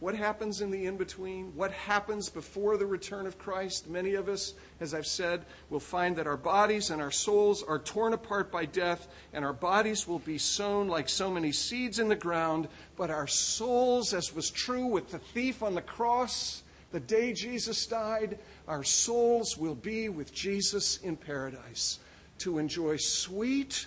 What 0.00 0.14
happens 0.14 0.60
in 0.60 0.70
the 0.70 0.86
in 0.86 0.96
between? 0.96 1.56
What 1.56 1.72
happens 1.72 2.28
before 2.28 2.76
the 2.76 2.86
return 2.86 3.26
of 3.26 3.38
Christ? 3.38 3.88
Many 3.88 4.14
of 4.14 4.28
us, 4.28 4.54
as 4.80 4.92
I've 4.92 5.06
said, 5.06 5.46
will 5.70 5.80
find 5.80 6.14
that 6.16 6.26
our 6.26 6.36
bodies 6.36 6.90
and 6.90 7.00
our 7.00 7.10
souls 7.10 7.62
are 7.62 7.78
torn 7.78 8.12
apart 8.12 8.52
by 8.52 8.66
death, 8.66 9.08
and 9.32 9.44
our 9.44 9.52
bodies 9.52 10.06
will 10.06 10.18
be 10.18 10.36
sown 10.36 10.88
like 10.88 11.08
so 11.08 11.30
many 11.30 11.52
seeds 11.52 11.98
in 11.98 12.08
the 12.08 12.16
ground, 12.16 12.68
but 12.96 13.10
our 13.10 13.26
souls, 13.26 14.12
as 14.12 14.34
was 14.34 14.50
true 14.50 14.86
with 14.86 15.10
the 15.10 15.18
thief 15.18 15.62
on 15.62 15.74
the 15.74 15.82
cross 15.82 16.62
the 16.94 17.00
day 17.00 17.32
Jesus 17.32 17.86
died, 17.86 18.38
our 18.68 18.84
souls 18.84 19.58
will 19.58 19.74
be 19.74 20.08
with 20.08 20.32
Jesus 20.32 20.98
in 20.98 21.16
paradise 21.16 21.98
to 22.44 22.58
enjoy 22.58 22.96
sweet 22.98 23.86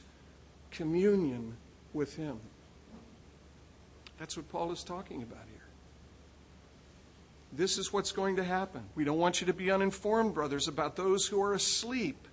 communion 0.72 1.56
with 1.94 2.16
Him. 2.16 2.40
That's 4.18 4.36
what 4.36 4.50
Paul 4.50 4.72
is 4.72 4.84
talking 4.84 5.22
about 5.22 5.46
here. 5.48 5.62
This 7.54 7.78
is 7.78 7.94
what's 7.94 8.12
going 8.12 8.36
to 8.38 8.44
happen. 8.44 8.82
We 8.96 9.04
don't 9.04 9.20
want 9.20 9.42
you 9.42 9.48
to 9.48 9.54
be 9.54 9.70
uninformed, 9.70 10.34
brothers, 10.34 10.68
about 10.68 10.96
those 10.96 11.28
who 11.28 11.40
are 11.40 11.54
asleep, 11.54 12.28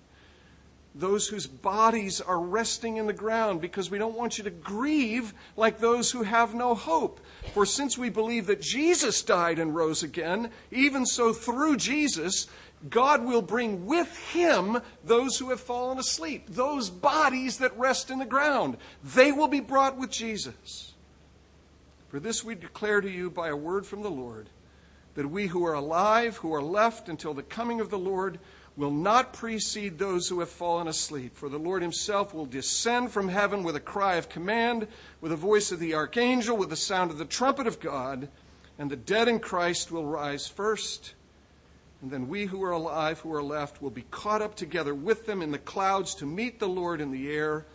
those 0.95 1.27
whose 1.27 1.45
bodies 1.45 2.21
are 2.21 2.39
resting 2.39 2.97
in 2.97 3.05
the 3.05 3.13
ground, 3.13 3.61
because 3.61 3.91
we 3.91 3.99
don't 3.99 4.17
want 4.17 4.39
you 4.39 4.43
to 4.45 4.49
grieve 4.49 5.31
like 5.55 5.77
those 5.77 6.09
who 6.09 6.23
have 6.23 6.55
no 6.55 6.73
hope. 6.73 7.19
For 7.53 7.67
since 7.67 7.99
we 7.99 8.09
believe 8.09 8.47
that 8.47 8.61
Jesus 8.61 9.21
died 9.21 9.59
and 9.59 9.75
rose 9.75 10.01
again, 10.01 10.49
even 10.71 11.05
so 11.05 11.33
through 11.33 11.77
Jesus, 11.77 12.47
God 12.89 13.25
will 13.25 13.41
bring 13.41 13.85
with 13.85 14.15
him 14.31 14.79
those 15.03 15.37
who 15.37 15.49
have 15.49 15.59
fallen 15.59 15.97
asleep, 15.97 16.45
those 16.47 16.89
bodies 16.89 17.57
that 17.57 17.77
rest 17.77 18.11
in 18.11 18.19
the 18.19 18.25
ground. 18.25 18.77
They 19.03 19.31
will 19.31 19.47
be 19.47 19.59
brought 19.59 19.97
with 19.97 20.11
Jesus. 20.11 20.93
For 22.09 22.19
this 22.19 22.43
we 22.43 22.55
declare 22.55 23.01
to 23.01 23.09
you 23.09 23.29
by 23.29 23.49
a 23.49 23.55
word 23.55 23.85
from 23.85 24.03
the 24.03 24.11
Lord 24.11 24.49
that 25.15 25.29
we 25.29 25.47
who 25.47 25.65
are 25.65 25.73
alive, 25.73 26.37
who 26.37 26.53
are 26.53 26.61
left 26.61 27.09
until 27.09 27.33
the 27.33 27.43
coming 27.43 27.79
of 27.79 27.89
the 27.89 27.97
Lord, 27.97 28.39
will 28.77 28.91
not 28.91 29.33
precede 29.33 29.97
those 29.97 30.27
who 30.27 30.41
have 30.41 30.49
fallen 30.49 30.87
asleep. 30.87 31.35
For 31.35 31.47
the 31.47 31.57
Lord 31.57 31.81
himself 31.81 32.33
will 32.33 32.45
descend 32.45 33.11
from 33.11 33.29
heaven 33.29 33.63
with 33.63 33.77
a 33.77 33.81
cry 33.81 34.15
of 34.15 34.29
command, 34.29 34.87
with 35.21 35.31
the 35.31 35.37
voice 35.37 35.71
of 35.71 35.79
the 35.79 35.95
archangel, 35.95 36.57
with 36.57 36.69
the 36.69 36.75
sound 36.75 37.11
of 37.11 37.17
the 37.17 37.25
trumpet 37.25 37.67
of 37.67 37.79
God, 37.79 38.27
and 38.77 38.91
the 38.91 38.97
dead 38.97 39.29
in 39.29 39.39
Christ 39.39 39.91
will 39.91 40.05
rise 40.05 40.47
first. 40.47 41.13
And 42.05 42.11
then 42.11 42.27
we 42.27 42.45
who 42.45 42.63
are 42.63 42.69
alive, 42.69 43.19
who 43.21 43.33
are 43.33 43.41
left, 43.41 43.81
will 43.81 43.89
be 43.89 44.05
caught 44.11 44.43
up 44.43 44.53
together 44.53 44.93
with 44.93 45.25
them 45.25 45.41
in 45.41 45.49
the 45.49 45.57
clouds 45.57 46.13
to 46.17 46.27
meet 46.27 46.59
the 46.59 46.67
Lord 46.67 47.01
in 47.01 47.09
the 47.09 47.31
air, 47.31 47.65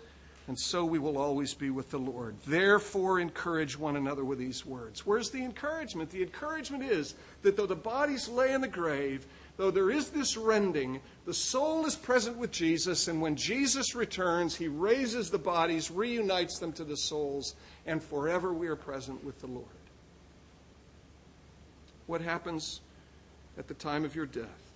and 0.46 0.56
so 0.56 0.84
we 0.84 1.00
will 1.00 1.18
always 1.18 1.52
be 1.52 1.68
with 1.68 1.90
the 1.90 1.98
Lord. 1.98 2.36
Therefore, 2.46 3.18
encourage 3.18 3.76
one 3.76 3.96
another 3.96 4.24
with 4.24 4.38
these 4.38 4.64
words. 4.64 5.04
Where's 5.04 5.30
the 5.30 5.42
encouragement? 5.42 6.10
The 6.10 6.22
encouragement 6.22 6.84
is 6.84 7.16
that 7.42 7.56
though 7.56 7.66
the 7.66 7.74
bodies 7.74 8.28
lay 8.28 8.52
in 8.52 8.60
the 8.60 8.68
grave, 8.68 9.26
though 9.56 9.72
there 9.72 9.90
is 9.90 10.10
this 10.10 10.36
rending, 10.36 11.00
the 11.26 11.34
soul 11.34 11.84
is 11.84 11.96
present 11.96 12.36
with 12.36 12.52
Jesus, 12.52 13.08
and 13.08 13.20
when 13.20 13.34
Jesus 13.34 13.96
returns, 13.96 14.54
he 14.54 14.68
raises 14.68 15.28
the 15.28 15.38
bodies, 15.38 15.90
reunites 15.90 16.60
them 16.60 16.72
to 16.74 16.84
the 16.84 16.96
souls, 16.96 17.56
and 17.84 18.00
forever 18.00 18.52
we 18.52 18.68
are 18.68 18.76
present 18.76 19.24
with 19.24 19.40
the 19.40 19.48
Lord. 19.48 19.66
What 22.06 22.20
happens? 22.20 22.80
At 23.58 23.68
the 23.68 23.74
time 23.74 24.04
of 24.04 24.14
your 24.14 24.26
death 24.26 24.70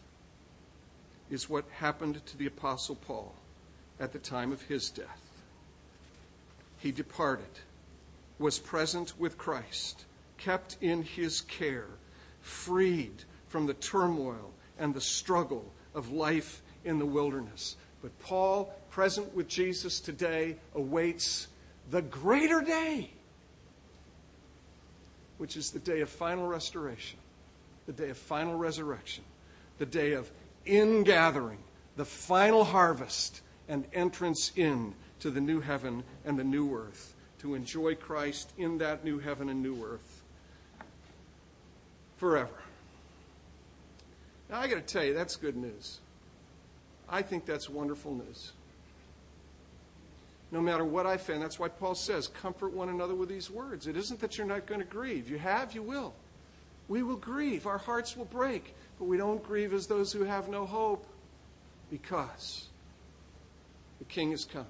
is 1.30 1.48
what 1.48 1.64
happened 1.78 2.24
to 2.26 2.36
the 2.36 2.46
Apostle 2.46 2.96
Paul 2.96 3.34
at 3.98 4.12
the 4.12 4.18
time 4.18 4.52
of 4.52 4.62
his 4.62 4.90
death. 4.90 5.22
He 6.78 6.92
departed, 6.92 7.60
was 8.38 8.58
present 8.58 9.18
with 9.18 9.38
Christ, 9.38 10.04
kept 10.38 10.76
in 10.80 11.02
his 11.02 11.40
care, 11.40 11.88
freed 12.42 13.24
from 13.48 13.66
the 13.66 13.74
turmoil 13.74 14.52
and 14.78 14.92
the 14.92 15.00
struggle 15.00 15.72
of 15.94 16.12
life 16.12 16.60
in 16.84 16.98
the 16.98 17.06
wilderness. 17.06 17.76
But 18.02 18.18
Paul, 18.20 18.74
present 18.90 19.34
with 19.34 19.48
Jesus 19.48 20.00
today, 20.00 20.56
awaits 20.74 21.48
the 21.90 22.02
greater 22.02 22.60
day, 22.60 23.10
which 25.38 25.56
is 25.56 25.70
the 25.70 25.78
day 25.78 26.00
of 26.00 26.10
final 26.10 26.46
restoration 26.46 27.18
the 27.87 27.93
day 27.93 28.11
of 28.11 28.18
final 28.18 28.57
resurrection, 28.57 29.24
the 29.78 29.87
day 29.87 30.12
of 30.12 30.30
ingathering, 30.66 31.59
the 31.97 32.05
final 32.05 32.64
harvest, 32.64 33.43
and 33.68 33.87
entrance 33.93 34.53
in 34.57 34.95
to 35.20 35.30
the 35.30 35.41
new 35.41 35.61
heaven 35.61 36.03
and 36.24 36.39
the 36.39 36.45
new 36.45 36.74
earth, 36.74 37.14
to 37.39 37.55
enjoy 37.55 37.95
Christ 37.95 38.53
in 38.59 38.78
that 38.78 39.05
new 39.05 39.18
heaven 39.18 39.49
and 39.49 39.62
new 39.62 39.85
earth 39.85 40.22
forever. 42.16 42.62
Now, 44.51 44.61
I 44.61 44.68
got 44.68 44.76
to 44.76 44.80
tell 44.82 45.05
you, 45.05 45.14
that's 45.14 45.37
good 45.37 45.57
news. 45.57 46.01
I 47.09 47.22
think 47.22 47.45
that's 47.45 47.68
wonderful 47.68 48.14
news. 48.14 48.53
No 50.51 50.61
matter 50.61 50.85
what 50.85 51.07
I 51.07 51.16
find, 51.16 51.43
that's 51.43 51.59
why 51.59 51.68
Paul 51.68 51.95
says, 51.95 52.28
comfort 52.28 52.72
one 52.72 52.89
another 52.89 53.14
with 53.14 53.28
these 53.28 53.51
words. 53.51 53.87
It 53.87 53.97
isn't 53.97 54.20
that 54.20 54.39
you're 54.39 54.47
not 54.47 54.66
going 54.66 54.80
to 54.80 54.87
grieve. 54.87 55.28
You 55.28 55.39
have, 55.39 55.74
you 55.74 55.82
will. 55.82 56.14
We 56.89 57.03
will 57.03 57.16
grieve. 57.16 57.66
Our 57.66 57.78
hearts 57.78 58.16
will 58.16 58.26
break. 58.26 58.74
But 58.99 59.07
we 59.07 59.16
don't 59.16 59.43
grieve 59.43 59.72
as 59.72 59.87
those 59.87 60.12
who 60.12 60.24
have 60.24 60.49
no 60.49 60.66
hope 60.66 61.07
because 61.91 62.68
the 63.99 64.05
king 64.05 64.32
is 64.32 64.45
coming. 64.45 64.66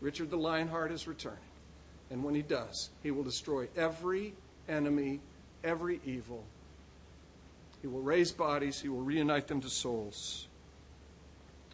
Richard 0.00 0.30
the 0.30 0.36
Lionheart 0.36 0.92
is 0.92 1.06
returning. 1.06 1.38
And 2.10 2.24
when 2.24 2.34
he 2.34 2.42
does, 2.42 2.90
he 3.02 3.10
will 3.10 3.24
destroy 3.24 3.68
every 3.76 4.32
enemy, 4.68 5.20
every 5.62 6.00
evil. 6.04 6.44
He 7.82 7.86
will 7.86 8.00
raise 8.00 8.32
bodies, 8.32 8.80
he 8.80 8.88
will 8.88 9.02
reunite 9.02 9.46
them 9.46 9.60
to 9.60 9.68
souls, 9.68 10.48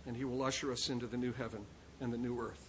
and 0.06 0.16
he 0.16 0.24
will 0.24 0.42
usher 0.42 0.70
us 0.70 0.90
into 0.90 1.06
the 1.06 1.16
new 1.16 1.32
heaven 1.32 1.64
and 2.00 2.12
the 2.12 2.18
new 2.18 2.38
earth. 2.38 2.68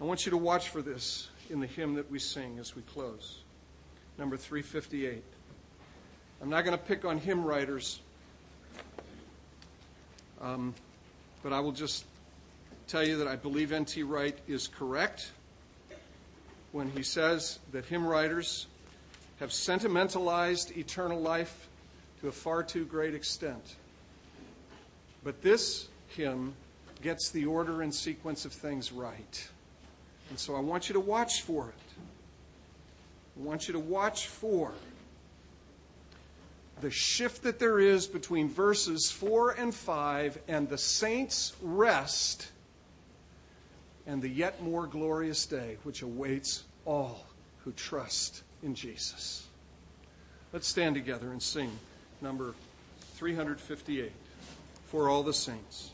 I 0.00 0.04
want 0.04 0.24
you 0.26 0.30
to 0.30 0.36
watch 0.36 0.68
for 0.68 0.82
this 0.82 1.28
in 1.50 1.60
the 1.60 1.66
hymn 1.66 1.94
that 1.94 2.10
we 2.10 2.18
sing 2.18 2.58
as 2.58 2.76
we 2.76 2.82
close. 2.82 3.41
Number 4.22 4.36
358. 4.36 5.20
I'm 6.40 6.48
not 6.48 6.64
going 6.64 6.78
to 6.78 6.84
pick 6.84 7.04
on 7.04 7.18
hymn 7.18 7.44
writers, 7.44 7.98
um, 10.40 10.76
but 11.42 11.52
I 11.52 11.58
will 11.58 11.72
just 11.72 12.04
tell 12.86 13.04
you 13.04 13.16
that 13.16 13.26
I 13.26 13.34
believe 13.34 13.72
N.T. 13.72 14.04
Wright 14.04 14.38
is 14.46 14.68
correct 14.68 15.32
when 16.70 16.88
he 16.88 17.02
says 17.02 17.58
that 17.72 17.84
hymn 17.86 18.06
writers 18.06 18.68
have 19.40 19.52
sentimentalized 19.52 20.76
eternal 20.76 21.20
life 21.20 21.68
to 22.20 22.28
a 22.28 22.32
far 22.32 22.62
too 22.62 22.84
great 22.84 23.16
extent. 23.16 23.74
But 25.24 25.42
this 25.42 25.88
hymn 26.06 26.54
gets 27.02 27.30
the 27.30 27.46
order 27.46 27.82
and 27.82 27.92
sequence 27.92 28.44
of 28.44 28.52
things 28.52 28.92
right. 28.92 29.48
And 30.30 30.38
so 30.38 30.54
I 30.54 30.60
want 30.60 30.88
you 30.88 30.92
to 30.92 31.00
watch 31.00 31.42
for 31.42 31.70
it. 31.70 31.81
I 33.38 33.42
want 33.42 33.68
you 33.68 33.72
to 33.72 33.80
watch 33.80 34.26
for 34.26 34.72
the 36.80 36.90
shift 36.90 37.44
that 37.44 37.58
there 37.58 37.78
is 37.78 38.06
between 38.06 38.48
verses 38.48 39.10
4 39.10 39.52
and 39.52 39.74
5 39.74 40.38
and 40.48 40.68
the 40.68 40.76
saints' 40.76 41.52
rest 41.62 42.50
and 44.06 44.20
the 44.20 44.28
yet 44.28 44.62
more 44.62 44.86
glorious 44.86 45.46
day 45.46 45.76
which 45.84 46.02
awaits 46.02 46.64
all 46.84 47.26
who 47.64 47.72
trust 47.72 48.42
in 48.62 48.74
Jesus. 48.74 49.46
Let's 50.52 50.66
stand 50.66 50.96
together 50.96 51.30
and 51.30 51.40
sing 51.40 51.70
number 52.20 52.54
358 53.14 54.10
for 54.86 55.08
all 55.08 55.22
the 55.22 55.32
saints. 55.32 55.91